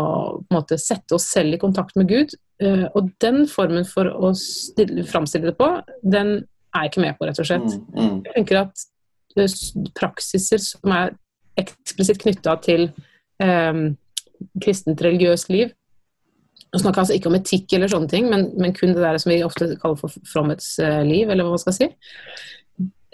sette 0.75 1.17
oss 1.17 1.25
selv 1.33 1.57
i 1.57 1.61
kontakt 1.61 1.97
med 1.97 2.11
Gud. 2.11 2.37
Eh, 2.57 2.85
og 2.97 3.11
den 3.21 3.43
formen 3.49 3.85
for 3.85 4.09
å 4.09 4.31
stille, 4.37 5.05
framstille 5.05 5.51
det 5.51 5.57
på, 5.59 5.69
den 6.01 6.39
er 6.73 6.85
jeg 6.85 6.91
ikke 6.91 7.03
med 7.03 7.17
på, 7.17 7.27
rett 7.29 7.41
og 7.41 7.49
slett. 7.49 7.67
Mm. 7.69 7.97
Mm. 7.97 8.15
Jeg 8.25 8.35
tenker 8.39 8.61
at 8.63 8.85
eh, 9.37 9.57
praksiser 9.97 10.63
som 10.63 10.93
er 10.95 11.13
eksplisitt 11.57 12.21
knytta 12.21 12.53
til 12.61 12.89
um, 13.41 13.95
kristent 14.61 15.01
religiøst 15.01 15.49
liv 15.49 15.71
Nå 16.67 16.81
snakker 16.83 16.99
jeg 16.99 17.03
altså 17.03 17.15
ikke 17.17 17.29
om 17.31 17.37
etikk 17.37 17.73
eller 17.73 17.89
sånne 17.89 18.09
ting, 18.11 18.25
men, 18.29 18.43
men 18.59 18.73
kun 18.75 18.91
det 18.93 19.01
der 19.01 19.17
som 19.21 19.31
vi 19.31 19.37
ofte 19.45 19.69
kaller 19.79 19.97
for 19.97 20.13
fromhetsliv, 20.27 21.29
eller 21.31 21.47
hva 21.47 21.53
man 21.55 21.61
skal 21.61 21.75
si. 21.77 21.87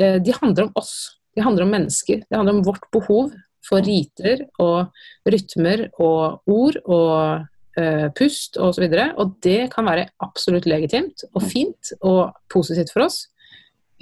Uh, 0.02 0.18
de 0.26 0.34
handler 0.40 0.66
om 0.66 0.80
oss. 0.82 0.94
De 1.38 1.44
handler 1.46 1.68
om 1.68 1.72
mennesker. 1.76 2.24
Det 2.26 2.40
handler 2.40 2.58
om 2.58 2.64
vårt 2.66 2.88
behov 2.96 3.30
for 3.64 3.86
riter 3.86 4.42
og 4.60 4.90
rytmer 5.30 5.86
og 6.02 6.50
ord 6.50 6.80
og 6.82 7.46
eh, 7.80 8.10
pust 8.16 8.58
osv. 8.58 8.86
Og, 8.88 8.96
så 8.96 9.08
og 9.22 9.38
det 9.44 9.70
kan 9.74 9.88
være 9.88 10.10
absolutt 10.24 10.68
legitimt 10.70 11.26
og 11.34 11.46
fint 11.46 11.94
og 12.02 12.34
positivt 12.54 12.94
for 12.94 13.08
oss. 13.08 13.24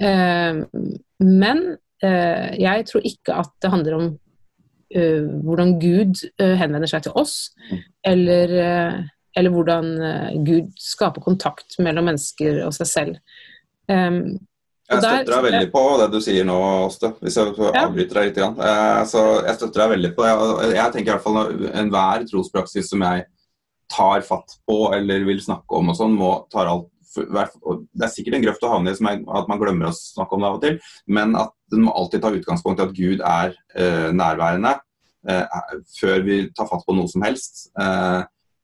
Eh, 0.00 0.62
men 1.22 1.64
eh, 2.02 2.50
jeg 2.60 2.86
tror 2.90 3.08
ikke 3.08 3.40
at 3.44 3.56
det 3.62 3.72
handler 3.72 3.98
om 4.00 4.12
hvordan 4.92 5.78
Gud 5.80 6.18
henvender 6.36 6.90
seg 6.90 7.06
til 7.06 7.14
oss, 7.16 7.54
eller, 8.04 8.50
eller 9.32 9.54
hvordan 9.54 9.86
Gud 10.44 10.66
skaper 10.76 11.24
kontakt 11.24 11.78
mellom 11.80 12.10
mennesker 12.10 12.58
og 12.66 12.74
seg 12.76 12.90
selv. 12.90 13.14
Um, 13.88 14.18
Jeg 14.92 15.00
støtter 15.00 15.32
deg 15.32 15.46
veldig 15.46 15.70
på 15.72 15.86
det 16.02 16.10
du 16.12 16.18
sier 16.20 16.44
nå, 16.44 16.58
Åste, 16.90 17.14
hvis 17.24 17.40
jeg 17.40 17.54
avbryter 17.70 18.20
deg 18.20 18.28
litt. 18.28 18.60
så 19.08 19.24
jeg 19.46 19.56
støtter 19.62 19.86
deg 19.86 19.94
veldig 19.94 20.12
på 20.18 20.28
det. 20.28 20.36
Jeg 20.76 20.92
tenker 20.98 21.08
i 21.08 21.14
hvert 21.14 21.24
fall 21.24 21.72
enhver 21.72 22.28
trospraksis 22.28 22.92
som 22.92 23.08
jeg 23.08 23.24
tar 23.92 24.24
fatt 24.26 24.56
på 24.68 24.78
eller 24.96 25.26
vil 25.28 25.42
snakke 25.42 25.78
om 25.78 25.92
og 25.92 25.98
sånn, 25.98 26.16
må 26.18 26.32
tar 26.52 26.70
alt 26.70 26.88
Det 27.12 28.06
er 28.06 28.12
sikkert 28.12 28.38
en 28.38 28.44
grøft 28.46 28.62
å 28.64 28.72
havne 28.72 28.92
i 28.92 28.96
som 28.96 29.10
er 29.10 29.20
at 29.36 29.48
man 29.50 29.60
glemmer 29.60 29.90
å 29.90 29.96
snakke 29.96 30.36
om 30.36 30.44
det 30.44 30.48
av 30.48 30.54
og 30.56 30.62
til, 30.64 30.78
men 31.12 31.36
at 31.36 31.52
den 31.72 31.84
må 31.84 31.92
alltid 31.92 32.22
ta 32.24 32.32
utgangspunkt 32.32 32.80
i 32.80 32.86
at 32.86 32.94
Gud 32.96 33.20
er 33.20 33.52
eh, 33.76 34.08
nærværende 34.16 34.78
eh, 35.28 35.58
før 35.98 36.24
vi 36.24 36.38
tar 36.56 36.70
fatt 36.70 36.86
på 36.86 36.96
noe 36.96 37.10
som 37.12 37.24
helst. 37.26 37.66
Eh, 37.76 38.22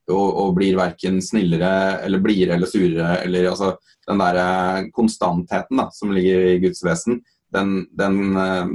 og, 0.08 0.28
og 0.40 0.54
blir 0.56 0.78
verken 0.78 1.20
snillere 1.24 2.00
eller 2.04 2.22
blidere 2.24 2.56
eller 2.56 2.70
surere. 2.70 3.18
eller 3.24 3.50
altså 3.50 3.74
Den 4.08 4.22
der 4.22 4.40
eh, 4.42 4.86
konstantheten 4.96 5.82
da, 5.82 5.88
som 5.92 6.12
ligger 6.14 6.54
i 6.54 6.60
Guds 6.62 6.80
vesen, 6.84 7.20
den, 7.52 7.86
den, 7.96 8.36
eh, 8.36 8.70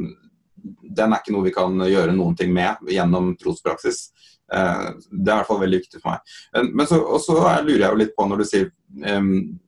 den 0.99 1.13
er 1.13 1.21
ikke 1.21 1.33
noe 1.35 1.47
vi 1.47 1.55
kan 1.55 1.81
gjøre 1.89 2.13
noen 2.15 2.37
ting 2.37 2.53
med 2.53 2.85
gjennom 2.93 3.33
trospraksis. 3.41 4.05
Eh, 4.53 4.85
Det 5.09 5.31
er 5.31 5.33
i 5.33 5.39
hvert 5.41 5.49
fall 5.49 5.61
veldig 5.63 5.79
viktig 5.81 6.01
for 6.03 6.13
meg. 6.13 6.69
Men 6.73 6.89
så, 6.89 6.99
er- 7.49 7.65
lurer 7.65 7.85
jeg 7.85 7.89
jo 7.91 8.01
litt 8.03 8.15
på 8.17 8.27
når 8.29 8.43
du 8.43 8.45
sier 8.49 8.69
um, 9.09 9.59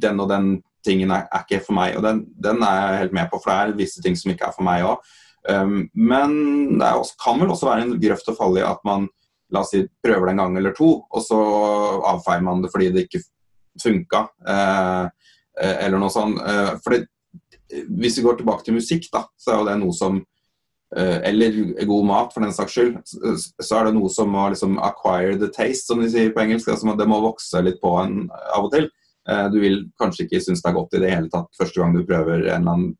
den 0.00 0.20
og 0.20 0.28
den 0.30 0.50
tingen 0.86 1.10
er, 1.12 1.26
er 1.30 1.44
ikke 1.44 1.64
for 1.66 1.76
meg. 1.76 1.96
Og 1.98 2.02
den, 2.02 2.22
den 2.40 2.62
er 2.64 2.78
jeg 2.80 3.00
helt 3.04 3.16
med 3.18 3.30
på, 3.30 3.40
for 3.42 3.52
det 3.52 3.58
er 3.74 3.78
visse 3.82 4.02
ting 4.02 4.16
som 4.16 4.32
ikke 4.32 4.48
er 4.48 4.56
for 4.56 4.64
meg 4.66 4.84
òg. 4.88 5.10
men 5.94 6.32
det 6.78 6.88
også, 6.92 7.14
kan 7.24 7.38
vel 7.40 7.50
også 7.50 7.66
være 7.68 7.82
en 7.86 8.00
grøft 8.00 8.28
å 8.28 8.36
falle 8.36 8.60
i 8.60 8.64
at 8.66 8.80
man 8.84 9.06
la 9.50 9.62
oss 9.64 9.70
si, 9.72 9.82
prøver 10.04 10.26
det 10.28 10.32
en 10.34 10.42
gang 10.42 10.56
eller 10.60 10.74
to, 10.76 10.88
og 11.10 11.22
så 11.24 11.38
avfeier 12.06 12.42
man 12.44 12.60
det 12.62 12.70
fordi 12.72 12.90
det 12.94 13.06
ikke 13.06 13.22
funka. 13.82 14.20
Eh, 14.46 15.06
eh, 15.62 15.76
eller 15.86 15.98
noe 15.98 16.12
sånt. 16.12 16.38
For 16.40 16.84
fordi, 16.86 17.00
hvis 18.00 18.18
vi 18.18 18.24
går 18.26 18.40
tilbake 18.40 18.64
til 18.66 18.74
musikk, 18.74 19.08
da, 19.12 19.24
så 19.38 19.52
er 19.52 19.58
jo 19.60 19.66
det 19.68 19.78
noe 19.80 19.94
som 19.96 20.20
Eller 20.90 21.54
god 21.86 22.06
mat, 22.08 22.32
for 22.34 22.42
den 22.42 22.54
saks 22.54 22.72
skyld. 22.74 22.96
Så, 23.06 23.76
er 23.78 23.86
det 23.86 23.92
noe 23.94 24.08
som 24.10 24.32
må 24.34 24.48
liksom 24.50 24.78
acquire 24.82 25.36
the 25.38 25.46
taste, 25.54 25.86
som 25.86 26.00
de 26.02 26.08
sier 26.10 26.32
på 26.34 26.42
engelsk. 26.42 26.66
Altså, 26.72 26.96
det 26.98 27.06
må 27.06 27.20
vokse 27.22 27.62
litt 27.62 27.78
på 27.78 27.92
en 28.00 28.24
av 28.30 28.66
og 28.66 28.72
til. 28.74 28.88
Eh, 29.28 29.46
du 29.50 29.60
vil 29.60 29.84
kanskje 30.00 30.26
ikke 30.26 30.40
synes 30.42 30.62
det 30.62 30.70
er 30.70 30.76
godt 30.76 30.96
i 30.96 31.02
det 31.02 31.12
hele 31.12 31.30
tatt 31.32 31.50
første 31.58 31.80
gang 31.80 31.94
du 31.94 32.04
prøver 32.08 32.46
en 32.48 32.62
eller 32.62 32.74
annen 32.74 32.90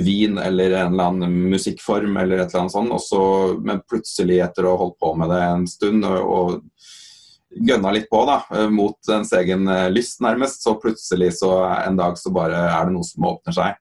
vin 0.00 0.38
eller 0.38 0.76
en 0.78 0.92
eller 0.92 1.10
annen 1.10 1.38
musikkform 1.50 2.16
eller 2.20 2.38
et 2.38 2.52
eller 2.52 2.62
annet 2.62 2.74
sånt, 2.76 2.92
Også, 2.94 3.22
men 3.66 3.82
plutselig 3.88 4.38
etter 4.44 4.66
å 4.66 4.74
ha 4.74 4.82
holdt 4.84 5.00
på 5.02 5.14
med 5.18 5.32
det 5.32 5.40
en 5.44 5.66
stund 5.68 6.06
og, 6.06 6.20
og 6.20 7.64
gønna 7.70 7.90
litt 7.96 8.06
på 8.12 8.20
da, 8.28 8.38
eh, 8.54 8.68
mot 8.70 9.10
ens 9.16 9.32
egen 9.40 9.66
eh, 9.68 9.88
lyst 9.90 10.22
nærmest, 10.22 10.62
så 10.62 10.76
plutselig 10.80 11.32
så 11.40 11.56
en 11.80 11.98
dag 11.98 12.20
så 12.20 12.32
bare 12.34 12.60
er 12.68 12.86
det 12.86 12.94
noe 12.94 13.08
som 13.08 13.26
åpner 13.32 13.56
seg. 13.56 13.80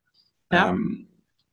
Ja. 0.56 0.72
Um, 0.72 1.06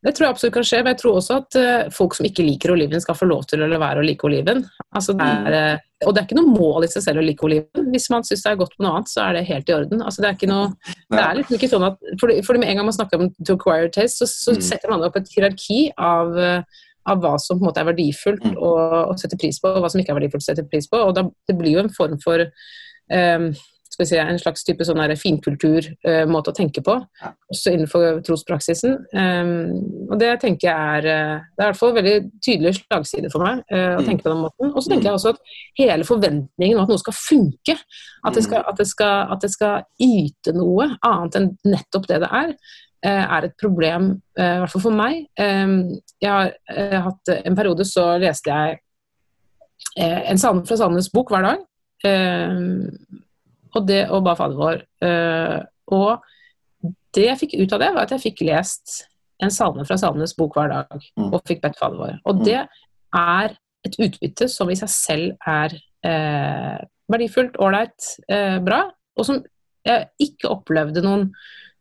Det 0.07 0.13
tror 0.15 0.27
jeg 0.27 0.35
absolutt 0.37 0.55
kan 0.55 0.67
skje, 0.67 0.81
men 0.85 0.93
jeg 0.93 1.01
tror 1.01 1.17
også 1.19 1.37
at 1.41 1.57
uh, 1.59 1.89
folk 1.95 2.15
som 2.15 2.27
ikke 2.29 2.45
liker 2.47 2.71
oliven, 2.77 3.03
skal 3.03 3.17
få 3.19 3.27
lov 3.27 3.43
til 3.51 3.65
å 3.65 3.67
la 3.67 3.81
være 3.83 4.03
å 4.03 4.07
like 4.07 4.27
oliven. 4.29 4.63
Altså, 4.95 5.17
det 5.19 5.27
er, 5.27 5.57
uh, 5.75 6.07
og 6.07 6.15
det 6.15 6.21
er 6.21 6.29
ikke 6.29 6.39
noe 6.39 6.53
mål 6.53 6.87
i 6.87 6.91
seg 6.93 7.03
selv 7.09 7.23
å 7.23 7.27
like 7.27 7.43
oliven. 7.47 7.89
Hvis 7.91 8.07
man 8.13 8.27
syns 8.27 8.45
det 8.45 8.53
er 8.53 8.61
godt 8.61 8.77
med 8.77 8.87
noe 8.87 9.01
annet, 9.01 9.11
så 9.11 9.25
er 9.25 9.35
det 9.35 9.45
helt 9.51 9.73
i 9.73 9.75
orden. 9.75 10.05
Altså, 10.07 10.23
det, 10.23 10.31
er 10.31 10.39
ikke 10.39 10.51
noe, 10.53 10.71
det 11.17 11.23
er 11.25 11.39
liksom 11.41 11.59
ikke 11.59 11.73
sånn 11.75 11.89
at 11.89 12.11
fordi, 12.23 12.39
for 12.47 12.63
med 12.63 12.71
en 12.71 12.81
gang 12.81 12.91
man 12.91 12.99
snakker 13.01 13.25
om 13.25 13.33
to 13.41 13.59
acquire 13.59 13.91
taste, 13.99 14.23
så, 14.23 14.31
så 14.31 14.55
mm. 14.55 14.67
setter 14.71 14.95
man 14.95 15.07
opp 15.09 15.19
et 15.19 15.33
hierarki 15.35 15.81
av, 15.99 16.35
uh, 16.39 16.85
av 17.11 17.23
hva 17.25 17.35
som 17.43 17.59
på 17.59 17.67
en 17.67 17.73
måte 17.73 17.83
er 17.83 17.91
verdifullt 17.91 18.47
mm. 18.47 18.59
å, 18.63 18.75
å 19.11 19.17
sette 19.19 19.41
pris 19.43 19.59
på, 19.63 19.75
og 19.75 19.83
hva 19.83 19.91
som 19.91 20.03
ikke 20.03 20.15
er 20.15 20.21
verdifullt 20.21 20.47
å 20.47 20.51
sette 20.53 20.69
pris 20.71 20.87
på. 20.93 21.03
og 21.03 21.17
da, 21.19 21.27
Det 21.51 21.59
blir 21.59 21.81
jo 21.81 21.83
en 21.83 21.97
form 21.99 22.21
for 22.23 22.47
um, 22.47 23.51
skal 23.97 24.09
si, 24.09 24.17
en 24.21 24.41
slags 24.41 24.65
type 24.67 24.85
sånn 24.85 25.01
finkulturmåte 25.17 26.51
uh, 26.51 26.53
å 26.53 26.57
tenke 26.57 26.83
på, 26.85 26.97
også 27.53 27.73
innenfor 27.73 28.21
trospraksisen. 28.27 28.99
Um, 29.17 30.09
og 30.11 30.19
det 30.21 30.35
tenker 30.43 30.69
jeg 30.69 30.77
er 30.77 31.09
uh, 31.09 31.45
Det 31.57 31.63
er 31.63 31.69
i 31.69 31.71
hvert 31.71 31.81
fall 31.81 31.95
veldig 31.97 32.17
tydelig 32.45 32.75
slagside 32.79 33.31
for 33.33 33.45
meg 33.45 33.63
uh, 33.73 33.97
å 33.97 34.03
mm. 34.03 34.09
tenke 34.09 34.27
på 34.27 34.33
den 34.33 34.43
måten. 34.45 34.73
Og 34.73 34.81
så 34.83 34.93
tenker 34.93 35.09
jeg 35.09 35.19
også 35.19 35.35
at 35.35 35.55
hele 35.81 36.09
forventningen 36.09 36.77
om 36.77 36.85
at 36.85 36.93
noe 36.93 37.03
skal 37.03 37.17
funke, 37.17 37.77
at 38.27 38.37
det 38.37 38.45
skal, 38.45 38.65
at 38.69 38.81
det 38.81 38.89
skal, 38.91 39.31
at 39.33 39.45
det 39.45 39.53
skal 39.55 39.87
yte 40.03 40.57
noe 40.57 40.91
annet 41.07 41.41
enn 41.41 41.53
nettopp 41.67 42.11
det 42.11 42.21
det 42.25 42.33
er, 42.37 42.57
er 43.07 43.45
et 43.47 43.55
problem, 43.61 44.17
i 44.35 44.47
hvert 44.63 44.73
fall 44.73 44.83
for 44.89 44.97
meg. 44.97 45.27
Um, 45.39 45.95
jeg 46.23 46.33
har 46.33 47.05
hatt 47.07 47.33
en 47.37 47.57
periode 47.59 47.87
så 47.87 48.17
leste 48.19 48.51
jeg 48.51 48.81
en 49.97 50.41
salme 50.41 50.65
fra 50.67 50.79
Sandnes 50.81 51.09
bok 51.13 51.31
hver 51.33 51.47
dag. 51.47 51.63
Og, 53.77 53.85
det, 53.89 54.07
og 54.09 54.25
ba 54.25 54.33
Fader 54.39 54.57
vår. 54.57 54.81
Uh, 55.05 55.61
og 55.93 56.93
det 57.17 57.29
jeg 57.29 57.41
fikk 57.43 57.57
ut 57.61 57.75
av 57.77 57.83
det, 57.83 57.93
var 57.95 58.07
at 58.07 58.15
jeg 58.17 58.25
fikk 58.29 58.43
lest 58.49 59.03
en 59.45 59.53
salme 59.53 59.85
fra 59.85 59.99
Salmenes 60.01 60.33
bok 60.37 60.57
hver 60.57 60.73
dag, 60.73 61.03
mm. 61.19 61.29
og 61.29 61.43
fikk 61.49 61.63
bedt 61.65 61.79
Fader 61.81 62.01
vår. 62.01 62.15
Og 62.25 62.41
mm. 62.41 62.45
det 62.47 62.63
er 63.21 63.57
et 63.87 63.99
utbytte 64.03 64.49
som 64.51 64.71
i 64.73 64.79
seg 64.79 64.93
selv 64.93 65.51
er 65.53 65.77
uh, 66.09 66.81
verdifullt, 67.13 67.59
ålreit, 67.63 68.11
uh, 68.33 68.57
bra, 68.65 68.87
og 69.17 69.29
som 69.29 69.43
jeg 69.87 70.09
ikke 70.25 70.51
opplevde 70.51 71.05
noen 71.05 71.29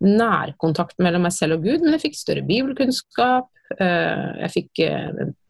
nærkontakt 0.04 1.00
mellom 1.02 1.24
meg 1.26 1.34
selv 1.34 1.58
og 1.58 1.66
Gud, 1.66 1.82
men 1.82 1.96
jeg 1.96 2.04
fikk 2.10 2.20
større 2.20 2.44
bibelkunnskap, 2.46 3.48
jeg 3.80 4.50
fikk 4.54 4.82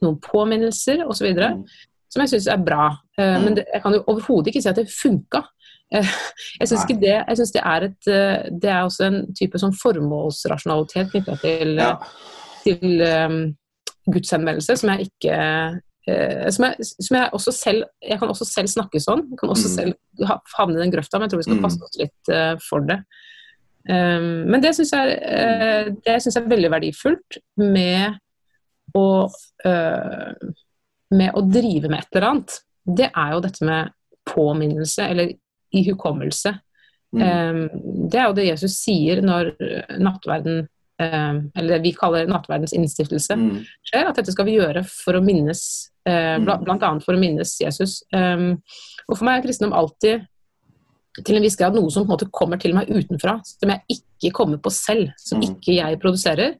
noen 0.06 0.16
påminnelser 0.24 1.02
osv. 1.04 1.34
Mm. 1.36 1.66
Som 2.14 2.24
jeg 2.24 2.32
syns 2.32 2.48
er 2.54 2.62
bra. 2.64 2.86
Men 3.18 3.58
det, 3.58 3.66
jeg 3.74 3.84
kan 3.84 3.98
jo 3.98 4.06
overhodet 4.08 4.54
ikke 4.54 4.62
si 4.64 4.70
at 4.72 4.80
det 4.80 4.86
funka. 4.88 5.42
Eh, 5.94 6.14
jeg 6.60 6.70
syns 6.70 6.86
det, 6.90 7.12
jeg 7.14 7.38
synes 7.38 7.52
det 7.54 7.62
er 7.62 7.84
et 7.86 8.08
eh, 8.10 8.46
Det 8.62 8.70
er 8.74 8.80
også 8.82 9.06
en 9.06 9.20
type 9.38 9.60
sånn 9.62 9.76
formålsrasjonalitet 9.78 11.12
knytta 11.12 11.36
til, 11.44 11.76
ja. 11.78 11.92
til 12.64 13.04
um, 13.06 13.36
gudsanmeldelse 14.10 14.80
som 14.82 14.92
jeg 14.94 15.08
ikke 15.12 15.36
uh, 16.10 16.48
som, 16.54 16.66
jeg, 16.66 16.90
som 16.90 17.20
jeg, 17.20 17.30
også 17.38 17.54
selv 17.54 17.86
Jeg 18.02 18.18
kan 18.22 18.34
også 18.34 18.50
selv 18.50 18.72
snakke 18.74 19.02
sånn. 19.02 19.28
Jeg 19.30 19.42
kan 19.42 19.54
også 19.54 19.70
mm. 19.70 19.76
selv 19.78 20.34
havne 20.58 20.80
i 20.80 20.84
den 20.84 20.94
grøfta, 20.94 21.20
men 21.20 21.28
jeg 21.28 21.36
tror 21.36 21.44
vi 21.44 21.48
skal 21.48 21.62
mm. 21.62 21.64
passe 21.68 21.88
oss 21.88 22.02
litt 22.02 22.34
uh, 22.34 22.54
for 22.66 22.90
det. 22.90 23.00
Um, 23.86 24.46
men 24.50 24.62
det 24.66 24.74
syns 24.74 24.94
jeg, 24.96 25.18
uh, 25.22 25.94
det 26.06 26.18
synes 26.18 26.34
jeg 26.34 26.44
er 26.44 26.54
veldig 26.56 26.76
verdifullt 26.80 27.42
med 27.62 28.22
å 28.98 29.08
med 31.16 31.38
å 31.38 31.42
drive 31.50 31.90
med 31.90 32.04
et 32.04 32.16
eller 32.16 32.26
annet. 32.28 32.54
Det 32.86 33.08
er 33.10 33.32
jo 33.34 33.40
dette 33.42 33.66
med 33.66 33.94
påminnelse, 34.30 35.08
eller 35.10 35.32
i 35.76 35.84
hukommelse. 35.90 36.56
Mm. 37.16 37.26
Um, 37.26 38.08
det 38.12 38.20
er 38.20 38.30
jo 38.30 38.38
det 38.38 38.48
Jesus 38.50 38.80
sier 38.82 39.22
når 39.24 39.54
nattverden 40.02 40.66
um, 41.02 41.42
eller 41.56 41.76
det 41.76 41.82
vi 41.84 41.94
kaller 41.96 42.30
nattverdens 42.30 42.76
innstiftelse, 42.76 43.38
mm. 43.40 43.58
skjer. 43.90 44.08
At 44.10 44.20
dette 44.20 44.34
skal 44.36 44.48
vi 44.50 44.58
gjøre 44.60 44.86
for 44.88 45.18
å 45.18 45.24
minnes, 45.26 45.64
uh, 46.08 46.38
bl 46.42 46.56
mm. 46.56 47.04
for 47.06 47.16
å 47.16 47.22
minnes 47.22 47.58
Jesus. 47.62 48.00
Um, 48.16 48.56
og 49.08 49.18
for 49.18 49.28
meg 49.28 49.40
er 49.40 49.48
kristendom 49.48 49.76
alltid 49.78 50.26
til 51.24 51.38
en 51.38 51.46
viss 51.46 51.56
grad 51.60 51.76
noe 51.78 51.92
som 51.94 52.04
på 52.04 52.10
en 52.10 52.18
måte 52.18 52.32
kommer 52.34 52.60
til 52.60 52.76
meg 52.76 52.90
utenfra, 52.92 53.38
som 53.48 53.72
jeg 53.72 54.00
ikke 54.00 54.34
kommer 54.36 54.60
på 54.60 54.74
selv, 54.74 55.14
som 55.22 55.40
mm. 55.40 55.46
ikke 55.52 55.78
jeg 55.78 56.02
produserer. 56.02 56.58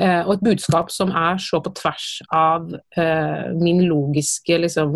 Uh, 0.00 0.22
og 0.24 0.36
et 0.36 0.44
budskap 0.46 0.90
som 0.94 1.10
er 1.12 1.40
så 1.42 1.58
på 1.60 1.72
tvers 1.76 2.06
av 2.32 2.70
uh, 2.72 3.46
min 3.58 3.82
logiske 3.90 4.56
liksom, 4.62 4.94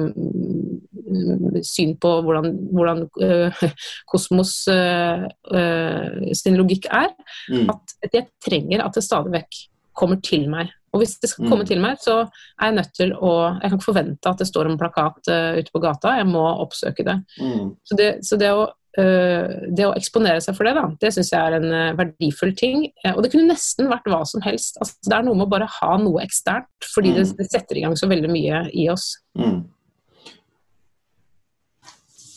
syn 1.67 1.95
på 2.01 2.13
hvordan, 2.27 2.51
hvordan 2.75 3.05
uh, 3.23 3.65
kosmos 4.11 4.55
sin 4.65 6.59
logikk 6.59 6.89
er, 6.93 7.13
mm. 7.51 7.69
at 7.73 8.15
jeg 8.15 8.29
trenger 8.45 8.85
at 8.85 8.97
det 8.97 9.05
stadig 9.05 9.35
vekk 9.35 9.61
kommer 9.95 10.19
til 10.25 10.49
meg. 10.51 10.73
Og 10.95 11.03
hvis 11.03 11.17
det 11.23 11.31
skal 11.31 11.49
komme 11.49 11.65
mm. 11.65 11.69
til 11.71 11.81
meg, 11.83 11.99
så 12.03 12.21
er 12.23 12.71
jeg 12.71 12.77
nødt 12.77 12.93
til 12.95 13.13
å 13.19 13.33
Jeg 13.49 13.71
kan 13.71 13.79
ikke 13.79 13.89
forvente 13.89 14.31
at 14.31 14.39
det 14.39 14.47
står 14.47 14.71
en 14.71 14.79
plakat 14.79 15.31
ute 15.59 15.75
på 15.75 15.83
gata, 15.83 16.17
jeg 16.21 16.29
må 16.31 16.45
oppsøke 16.63 17.07
det. 17.07 17.19
Mm. 17.43 17.75
Så, 17.83 17.99
det 17.99 18.09
så 18.27 18.39
det 18.39 18.53
å 18.55 18.69
uh, 18.99 19.55
det 19.75 19.87
å 19.87 19.95
eksponere 19.97 20.43
seg 20.45 20.57
for 20.57 20.69
det, 20.69 20.75
da, 20.79 20.87
det 21.03 21.13
syns 21.15 21.33
jeg 21.33 21.41
er 21.41 21.59
en 21.59 21.69
uh, 21.71 21.97
verdifull 21.99 22.55
ting. 22.59 22.89
Eh, 23.03 23.13
og 23.13 23.25
det 23.25 23.33
kunne 23.35 23.51
nesten 23.51 23.91
vært 23.91 24.09
hva 24.11 24.23
som 24.29 24.45
helst. 24.45 24.79
Altså, 24.83 24.99
det 25.09 25.19
er 25.19 25.27
noe 25.27 25.39
med 25.39 25.49
å 25.49 25.55
bare 25.55 25.71
ha 25.81 25.95
noe 26.01 26.25
eksternt, 26.25 26.91
fordi 26.95 27.15
mm. 27.15 27.19
det, 27.19 27.29
det, 27.41 27.49
setter 27.51 27.81
i 27.81 27.87
gang 27.87 27.97
så 27.99 28.11
veldig 28.11 28.31
mye 28.33 28.65
i 28.73 28.89
oss. 28.93 29.13
Mm. 29.39 29.63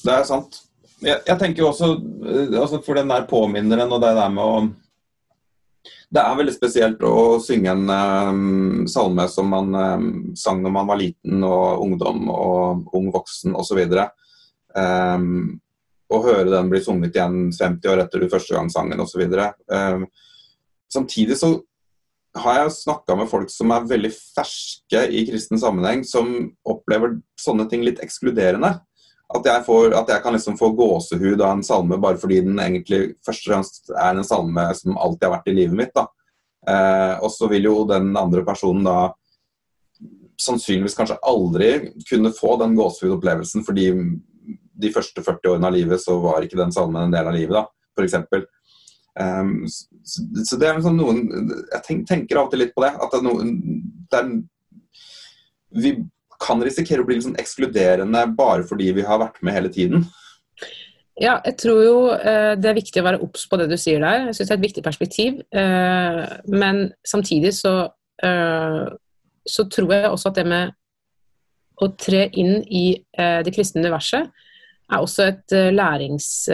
Det 0.08 0.16
er 0.16 0.28
sant. 0.28 0.62
Jeg, 1.04 1.20
jeg 1.28 1.38
tenker 1.38 1.62
jo 1.62 1.70
også 1.70 1.92
altså 2.58 2.80
for 2.86 2.98
den 2.98 3.12
der 3.12 3.28
påminneren 3.30 3.92
og 3.92 4.02
det 4.02 4.14
der 4.18 4.32
med 4.34 4.44
å 4.44 4.62
Det 6.16 6.24
er 6.24 6.38
veldig 6.40 6.54
spesielt 6.56 7.04
å 7.06 7.38
synge 7.44 7.74
en 7.74 7.92
um, 7.92 8.86
salme 8.90 9.28
som 9.30 9.52
man 9.52 9.76
um, 9.76 10.08
sang 10.40 10.64
når 10.64 10.74
man 10.74 10.88
var 10.88 11.02
liten 11.02 11.44
og 11.44 11.84
ungdom 11.84 12.32
og 12.32 12.96
ung 12.96 13.12
voksen 13.12 13.56
osv. 13.60 13.82
Um, 14.72 15.60
å 16.08 16.22
høre 16.24 16.48
den 16.54 16.72
bli 16.72 16.80
sunget 16.84 17.20
igjen 17.20 17.52
50 17.52 17.92
år 17.92 18.06
etter 18.06 18.24
du 18.24 18.32
første 18.32 18.56
gang 18.56 18.72
sang 18.72 18.94
den 18.94 19.04
osv. 19.04 19.26
Um, 19.68 20.08
samtidig 20.88 21.36
så 21.44 21.52
har 22.40 22.62
jeg 22.62 22.78
snakka 22.78 23.20
med 23.20 23.28
folk 23.28 23.52
som 23.52 23.76
er 23.76 23.92
veldig 23.92 24.14
ferske 24.16 25.04
i 25.12 25.26
kristen 25.28 25.60
sammenheng, 25.60 26.08
som 26.08 26.54
opplever 26.64 27.20
sånne 27.40 27.68
ting 27.68 27.84
litt 27.84 28.00
ekskluderende. 28.04 28.78
At 29.36 29.44
jeg, 29.44 29.64
får, 29.66 29.92
at 29.92 30.08
jeg 30.08 30.24
kan 30.24 30.36
liksom 30.38 30.56
få 30.60 30.70
gåsehud 30.78 31.42
av 31.42 31.58
en 31.58 31.64
salme 31.66 31.98
bare 32.00 32.20
fordi 32.20 32.40
den 32.46 32.62
egentlig 32.64 33.18
først 33.28 33.48
og 33.48 33.52
fremst 33.52 33.90
er 33.92 34.16
en 34.16 34.28
salme 34.28 34.64
som 34.78 34.96
alltid 34.96 35.28
har 35.28 35.34
vært 35.36 35.50
i 35.52 35.56
livet 35.58 35.76
mitt. 35.76 35.92
da. 35.96 36.06
Eh, 36.68 37.16
og 37.20 37.32
så 37.32 37.50
vil 37.52 37.68
jo 37.68 37.82
den 37.90 38.14
andre 38.20 38.46
personen 38.48 38.88
da 38.88 38.98
sannsynligvis 40.40 40.96
kanskje 40.96 41.20
aldri 41.26 41.72
kunne 42.08 42.32
få 42.36 42.56
den 42.62 42.76
gåsehudopplevelsen 42.78 43.66
fordi 43.66 43.88
de 44.78 44.92
første 44.94 45.24
40 45.26 45.56
årene 45.56 45.70
av 45.72 45.76
livet 45.76 46.02
så 46.02 46.20
var 46.22 46.46
ikke 46.46 46.60
den 46.60 46.72
salmen 46.76 47.08
en 47.08 47.16
del 47.16 47.28
av 47.28 47.36
livet, 47.36 47.58
da, 47.58 47.66
f.eks. 47.98 48.46
Um, 49.18 49.66
så, 49.68 50.22
så, 50.46 50.60
det 50.62 50.68
er 50.68 50.76
liksom 50.78 51.00
noen 51.00 51.24
Jeg 51.74 51.80
tenk, 51.88 52.04
tenker 52.06 52.38
alltid 52.38 52.60
litt 52.62 52.74
på 52.76 52.84
det. 52.84 52.92
At 53.02 53.10
det 53.10 53.18
er 53.18 53.24
noen 53.26 53.48
det 54.12 54.20
er, 54.20 54.28
Vi 55.74 55.94
kan 56.42 56.62
risikere 56.64 57.04
å 57.04 57.08
bli 57.08 57.20
sånn 57.24 57.38
ekskluderende 57.42 58.24
bare 58.38 58.66
fordi 58.68 58.92
vi 58.98 59.06
har 59.06 59.22
vært 59.22 59.42
med 59.46 59.56
hele 59.58 59.72
tiden. 59.74 60.06
Ja, 61.18 61.40
jeg 61.42 61.56
tror 61.58 61.80
jo 61.82 61.98
eh, 62.14 62.54
det 62.62 62.70
er 62.70 62.78
viktig 62.78 63.02
å 63.02 63.08
være 63.08 63.22
obs 63.26 63.48
på 63.50 63.58
det 63.58 63.66
du 63.72 63.78
sier 63.80 64.04
der. 64.04 64.28
Jeg 64.28 64.38
syns 64.38 64.52
det 64.52 64.54
er 64.54 64.60
et 64.60 64.68
viktig 64.68 64.84
perspektiv. 64.86 65.40
Eh, 65.50 66.20
men 66.54 66.84
samtidig 67.08 67.56
så, 67.58 67.74
eh, 68.22 68.84
så 69.50 69.66
tror 69.74 69.94
jeg 69.96 70.12
også 70.12 70.30
at 70.30 70.38
det 70.38 70.46
med 70.52 70.76
å 71.82 71.90
tre 71.94 72.24
inn 72.34 72.64
i 72.74 72.88
det 73.14 73.52
kristne 73.54 73.84
universet 73.84 74.32
er 74.90 74.98
også 74.98 75.28
et 75.30 75.54
lærings... 75.76 76.48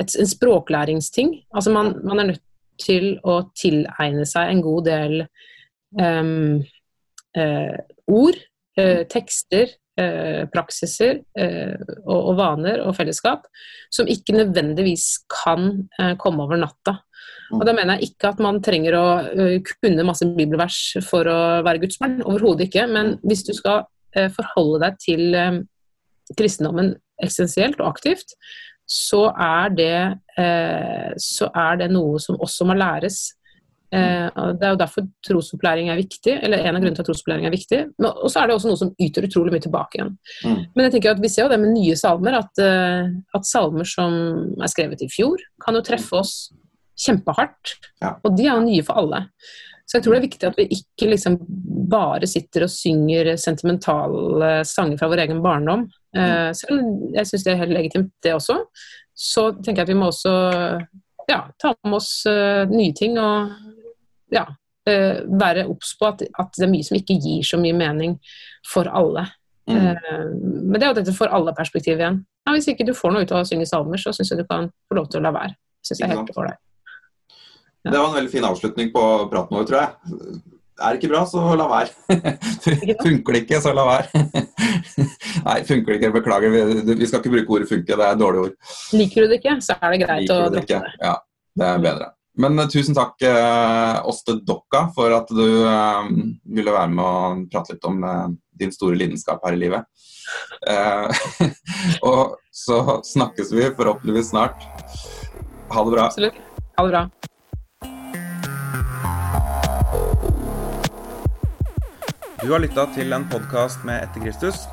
Et, 0.00 0.14
en 0.18 0.26
språklæringsting. 0.26 1.28
Altså 1.54 1.70
man, 1.70 1.92
man, 2.02 2.18
er 2.18 2.26
nødt 2.32 2.40
til 2.80 3.20
å 3.22 3.36
tilegne 3.54 4.24
seg 4.26 4.50
en 4.50 4.62
god 4.64 4.88
del 4.88 5.12
um, 5.94 6.56
uh, 7.38 7.76
ord, 8.10 8.40
tekster, 9.12 9.74
praksiser 10.48 11.18
og, 11.36 12.16
og, 12.16 12.30
vaner 12.38 12.80
og 12.80 12.94
fellesskap 12.96 13.42
som 13.92 14.08
ikke 14.08 14.32
nødvendigvis 14.38 15.26
kan 15.28 15.82
komme 16.16 16.46
over 16.46 16.56
natta. 16.56 16.94
Og 17.52 17.66
Da 17.68 17.74
mener 17.76 18.00
jeg 18.00 18.14
ikke 18.14 18.30
at 18.30 18.40
man 18.40 18.62
trenger 18.64 18.96
å 18.96 19.04
kunne 19.82 20.06
masse 20.08 20.24
bibelvers 20.32 20.78
for 21.04 21.28
å 21.28 21.38
være 21.66 21.82
gudsbarn, 21.84 22.22
overhodet 22.24 22.70
ikke. 22.70 22.86
Men 22.88 23.18
hvis 23.20 23.44
du 23.44 23.52
skal 23.52 23.84
forholde 24.32 24.80
deg 24.86 24.98
til 25.04 25.36
kristendommen 26.40 26.94
eksistensielt 27.22 27.80
og 27.80 27.92
aktivt, 27.92 28.36
så 28.88 29.28
er, 29.30 29.70
det, 29.72 29.96
eh, 30.38 31.12
så 31.20 31.48
er 31.54 31.78
det 31.80 31.92
noe 31.92 32.20
som 32.20 32.40
også 32.42 32.66
må 32.68 32.76
læres. 32.76 33.32
Eh, 33.92 34.52
det 34.56 34.64
er 34.64 34.72
jo 34.72 34.80
derfor 34.80 35.04
trosopplæring 35.26 35.90
er 35.92 35.98
viktig, 36.00 36.38
eller 36.46 36.62
en 36.62 36.78
av 36.78 36.80
grunnene 36.80 36.96
til 36.96 37.04
at 37.04 37.08
trosopplæring 37.10 37.46
er 37.48 37.52
viktig. 37.52 37.80
Og 38.08 38.28
så 38.32 38.40
er 38.40 38.48
det 38.48 38.54
også 38.56 38.70
noe 38.70 38.80
som 38.80 38.92
yter 38.96 39.26
utrolig 39.28 39.52
mye 39.52 39.64
tilbake 39.66 39.98
igjen. 39.98 40.14
Mm. 40.46 40.60
Men 40.72 40.86
jeg 40.86 40.94
tenker 40.94 41.12
at 41.12 41.20
vi 41.20 41.30
ser 41.32 41.44
jo 41.44 41.52
det 41.52 41.58
med 41.60 41.74
nye 41.74 41.98
salmer, 42.00 42.38
at, 42.40 42.62
eh, 42.62 43.10
at, 43.36 43.48
salmer 43.48 43.88
som 43.88 44.14
er 44.56 44.72
skrevet 44.72 45.04
i 45.04 45.10
fjor, 45.12 45.42
kan 45.62 45.76
jo 45.76 45.84
treffe 45.84 46.16
oss 46.22 46.36
kjempehardt. 47.04 47.74
Ja. 48.00 48.14
Og 48.24 48.38
de 48.38 48.46
er 48.46 48.54
jo 48.54 48.64
nye 48.64 48.86
for 48.86 49.02
alle. 49.02 49.26
Så 49.84 49.98
jeg 49.98 50.06
tror 50.06 50.14
det 50.14 50.20
er 50.22 50.28
viktig 50.28 50.48
at 50.48 50.56
vi 50.56 50.66
ikke 50.78 51.10
liksom 51.10 51.36
bare 51.92 52.28
sitter 52.30 52.64
og 52.64 52.72
synger 52.72 53.34
sentimentale 53.36 54.62
sanger 54.64 54.96
fra 54.96 55.10
vår 55.12 55.24
egen 55.26 55.42
barndom. 55.44 55.84
Eh, 56.16 56.48
selv 56.56 56.78
om 56.78 57.12
jeg 57.12 57.28
syns 57.28 57.44
det 57.44 57.52
er 57.52 57.60
helt 57.66 57.76
legitimt, 57.76 58.12
det 58.24 58.32
også. 58.38 58.56
Så 59.12 59.50
tenker 59.58 59.82
jeg 59.82 59.90
at 59.90 59.92
vi 59.92 59.98
må 60.00 60.08
også 60.08 60.32
ja, 61.28 61.42
ta 61.60 61.74
med 61.84 61.98
oss 61.98 62.24
nye 62.72 62.96
ting 62.96 63.18
og 63.20 63.52
ja, 64.32 64.46
eh, 64.88 65.22
være 65.28 65.66
obs 65.70 65.94
på 65.98 66.08
at, 66.10 66.24
at 66.26 66.58
det 66.58 66.66
er 66.66 66.72
mye 66.72 66.86
som 66.86 66.98
ikke 66.98 67.18
gir 67.20 67.46
så 67.46 67.60
mye 67.60 67.76
mening 67.76 68.18
for 68.68 68.90
alle. 68.90 69.28
Mm. 69.70 69.78
Eh, 69.78 70.26
men 70.34 70.76
det 70.78 70.86
er 70.86 70.90
jo 70.90 70.98
dette 71.00 71.16
for 71.16 71.32
alle-perspektivet 71.32 72.02
igjen. 72.02 72.22
Ja, 72.42 72.56
hvis 72.56 72.68
ikke 72.72 72.86
du 72.88 72.94
får 72.96 73.14
noe 73.14 73.26
ut 73.26 73.34
av 73.34 73.44
å 73.44 73.48
synge 73.48 73.68
salmer, 73.70 74.00
så 74.00 74.14
syns 74.16 74.32
jeg 74.32 74.42
du 74.42 74.48
kan 74.48 74.70
få 74.90 74.98
lov 74.98 75.10
til 75.12 75.22
å 75.22 75.26
la 75.28 75.34
være. 75.36 75.54
Synes 75.86 76.02
jeg 76.02 76.14
helt 76.14 76.34
for 76.34 76.50
deg. 76.50 76.58
Det 77.82 77.98
var 77.98 78.08
en 78.08 78.16
veldig 78.16 78.30
fin 78.30 78.44
avslutning 78.46 78.90
på 78.94 79.04
praten 79.30 79.58
vår, 79.58 79.64
tror 79.66 79.80
jeg. 79.80 80.42
Er 80.82 80.94
det 80.94 80.98
ikke 81.02 81.10
bra, 81.12 81.22
så 81.28 81.42
la 81.58 81.66
være. 81.70 81.90
funker 83.04 83.36
det 83.36 83.40
ikke, 83.44 83.60
så 83.62 83.72
la 83.74 83.84
være. 83.86 84.22
Nei, 85.48 85.56
funker 85.68 85.92
det 85.92 85.98
ikke, 85.98 86.12
beklager. 86.16 86.54
Vi, 86.54 87.06
skal 87.06 87.20
ikke 87.20 87.34
bruke 87.36 87.56
ordet 87.58 87.70
funke, 87.70 87.90
det 87.90 88.06
er 88.06 88.16
et 88.16 88.22
dårlig 88.22 88.46
ord. 88.46 88.56
Liker 88.96 89.26
du 89.26 89.32
det 89.34 89.38
ikke, 89.42 89.56
så 89.66 89.76
er 89.78 89.94
det 89.94 90.00
greit 90.04 90.32
å 90.32 90.38
Liker 90.38 90.42
det 90.42 90.54
droppe 90.56 90.66
ikke? 90.66 90.80
det. 90.86 91.06
Ja, 91.06 91.14
det 91.58 91.68
er 91.68 91.84
bedre. 91.86 92.08
Men 92.34 92.58
eh, 92.58 92.68
tusen 92.68 92.96
takk, 92.96 93.20
eh, 93.22 94.06
Åste 94.08 94.38
Dokka, 94.40 94.86
for 94.96 95.12
at 95.12 95.28
du 95.28 95.46
eh, 95.68 96.12
ville 96.56 96.72
være 96.72 96.92
med 96.94 97.04
og 97.04 97.42
prate 97.52 97.76
litt 97.76 97.88
om 97.88 98.00
eh, 98.08 98.28
din 98.62 98.72
store 98.72 98.96
lidenskap 98.96 99.44
her 99.44 99.56
i 99.56 99.60
livet. 99.60 99.84
Eh, 100.68 101.24
og 102.08 102.38
så 102.52 103.00
snakkes 103.04 103.52
vi 103.52 103.68
forhåpentligvis 103.76 104.32
snart. 104.32 104.64
Ha 105.72 105.84
det 105.84 105.92
bra. 105.96 106.08
Absolutt. 106.08 106.40
Ha 106.78 106.86
det 106.86 106.94
bra. 106.94 107.04
Du 112.42 112.48
har 112.50 112.58
lytta 112.58 112.88
til 112.96 113.12
en 113.14 113.28
podkast 113.30 113.84
med 113.86 114.02
Etter 114.02 114.24
Kristus. 114.24 114.64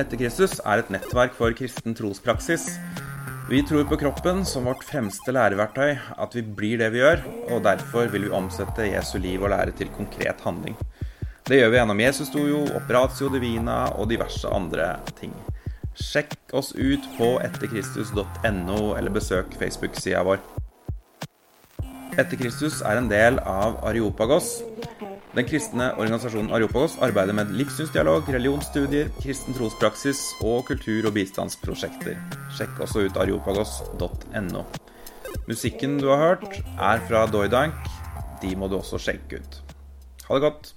Etter 0.00 0.16
Kristus 0.16 0.56
er 0.64 0.80
et 0.80 0.94
nettverk 0.94 1.34
for 1.36 1.52
kristen 1.58 1.92
trospraksis. 1.98 2.70
Vi 3.50 3.62
tror 3.62 3.84
på 3.84 3.96
kroppen 3.96 4.44
som 4.46 4.64
vårt 4.64 4.84
fremste 4.86 5.32
læreverktøy, 5.34 5.96
at 6.22 6.34
vi 6.36 6.42
blir 6.54 6.78
det 6.78 6.92
vi 6.94 7.00
gjør, 7.00 7.24
og 7.50 7.64
derfor 7.64 8.06
vil 8.12 8.28
vi 8.28 8.30
omsette 8.30 8.86
Jesu 8.86 9.16
liv 9.18 9.42
og 9.42 9.50
lære 9.50 9.74
til 9.74 9.90
konkret 9.90 10.38
handling. 10.46 10.76
Det 11.48 11.58
gjør 11.58 11.72
vi 11.72 11.80
gjennom 11.80 12.02
Jesusstojo, 12.04 12.60
Operatio 12.78 13.26
Divina 13.32 13.80
og 13.98 14.06
diverse 14.12 14.46
andre 14.54 14.92
ting. 15.18 15.34
Sjekk 15.98 16.54
oss 16.54 16.70
ut 16.78 17.10
på 17.16 17.32
etterkristus.no, 17.42 18.78
eller 18.94 19.18
besøk 19.18 19.58
Facebook-sida 19.58 20.22
vår. 20.30 20.38
Etter 22.14 22.38
Kristus 22.38 22.84
er 22.86 23.02
en 23.02 23.10
del 23.10 23.42
av 23.42 23.82
Areopagos. 23.82 24.60
Den 25.30 25.46
kristne 25.46 25.92
organisasjonen 25.94 26.50
Areopagos 26.50 26.96
arbeider 27.06 27.36
med 27.38 27.52
livssynsdialog, 27.54 28.26
religionsstudier, 28.34 29.12
kristen 29.20 29.54
trospraksis 29.54 30.24
og 30.42 30.64
kultur- 30.66 31.06
og 31.06 31.14
bistandsprosjekter. 31.14 32.18
Sjekk 32.56 32.82
også 32.82 33.04
ut 33.06 33.20
areopagos.no. 33.22 34.64
Musikken 35.46 36.00
du 36.02 36.08
har 36.10 36.24
hørt, 36.24 36.58
er 36.74 37.06
fra 37.06 37.22
Doidank. 37.30 37.78
De 38.42 38.56
må 38.58 38.66
du 38.66 38.80
også 38.80 38.98
sjekke 38.98 39.38
ut. 39.38 39.60
Ha 40.26 40.34
det 40.34 40.46
godt. 40.48 40.74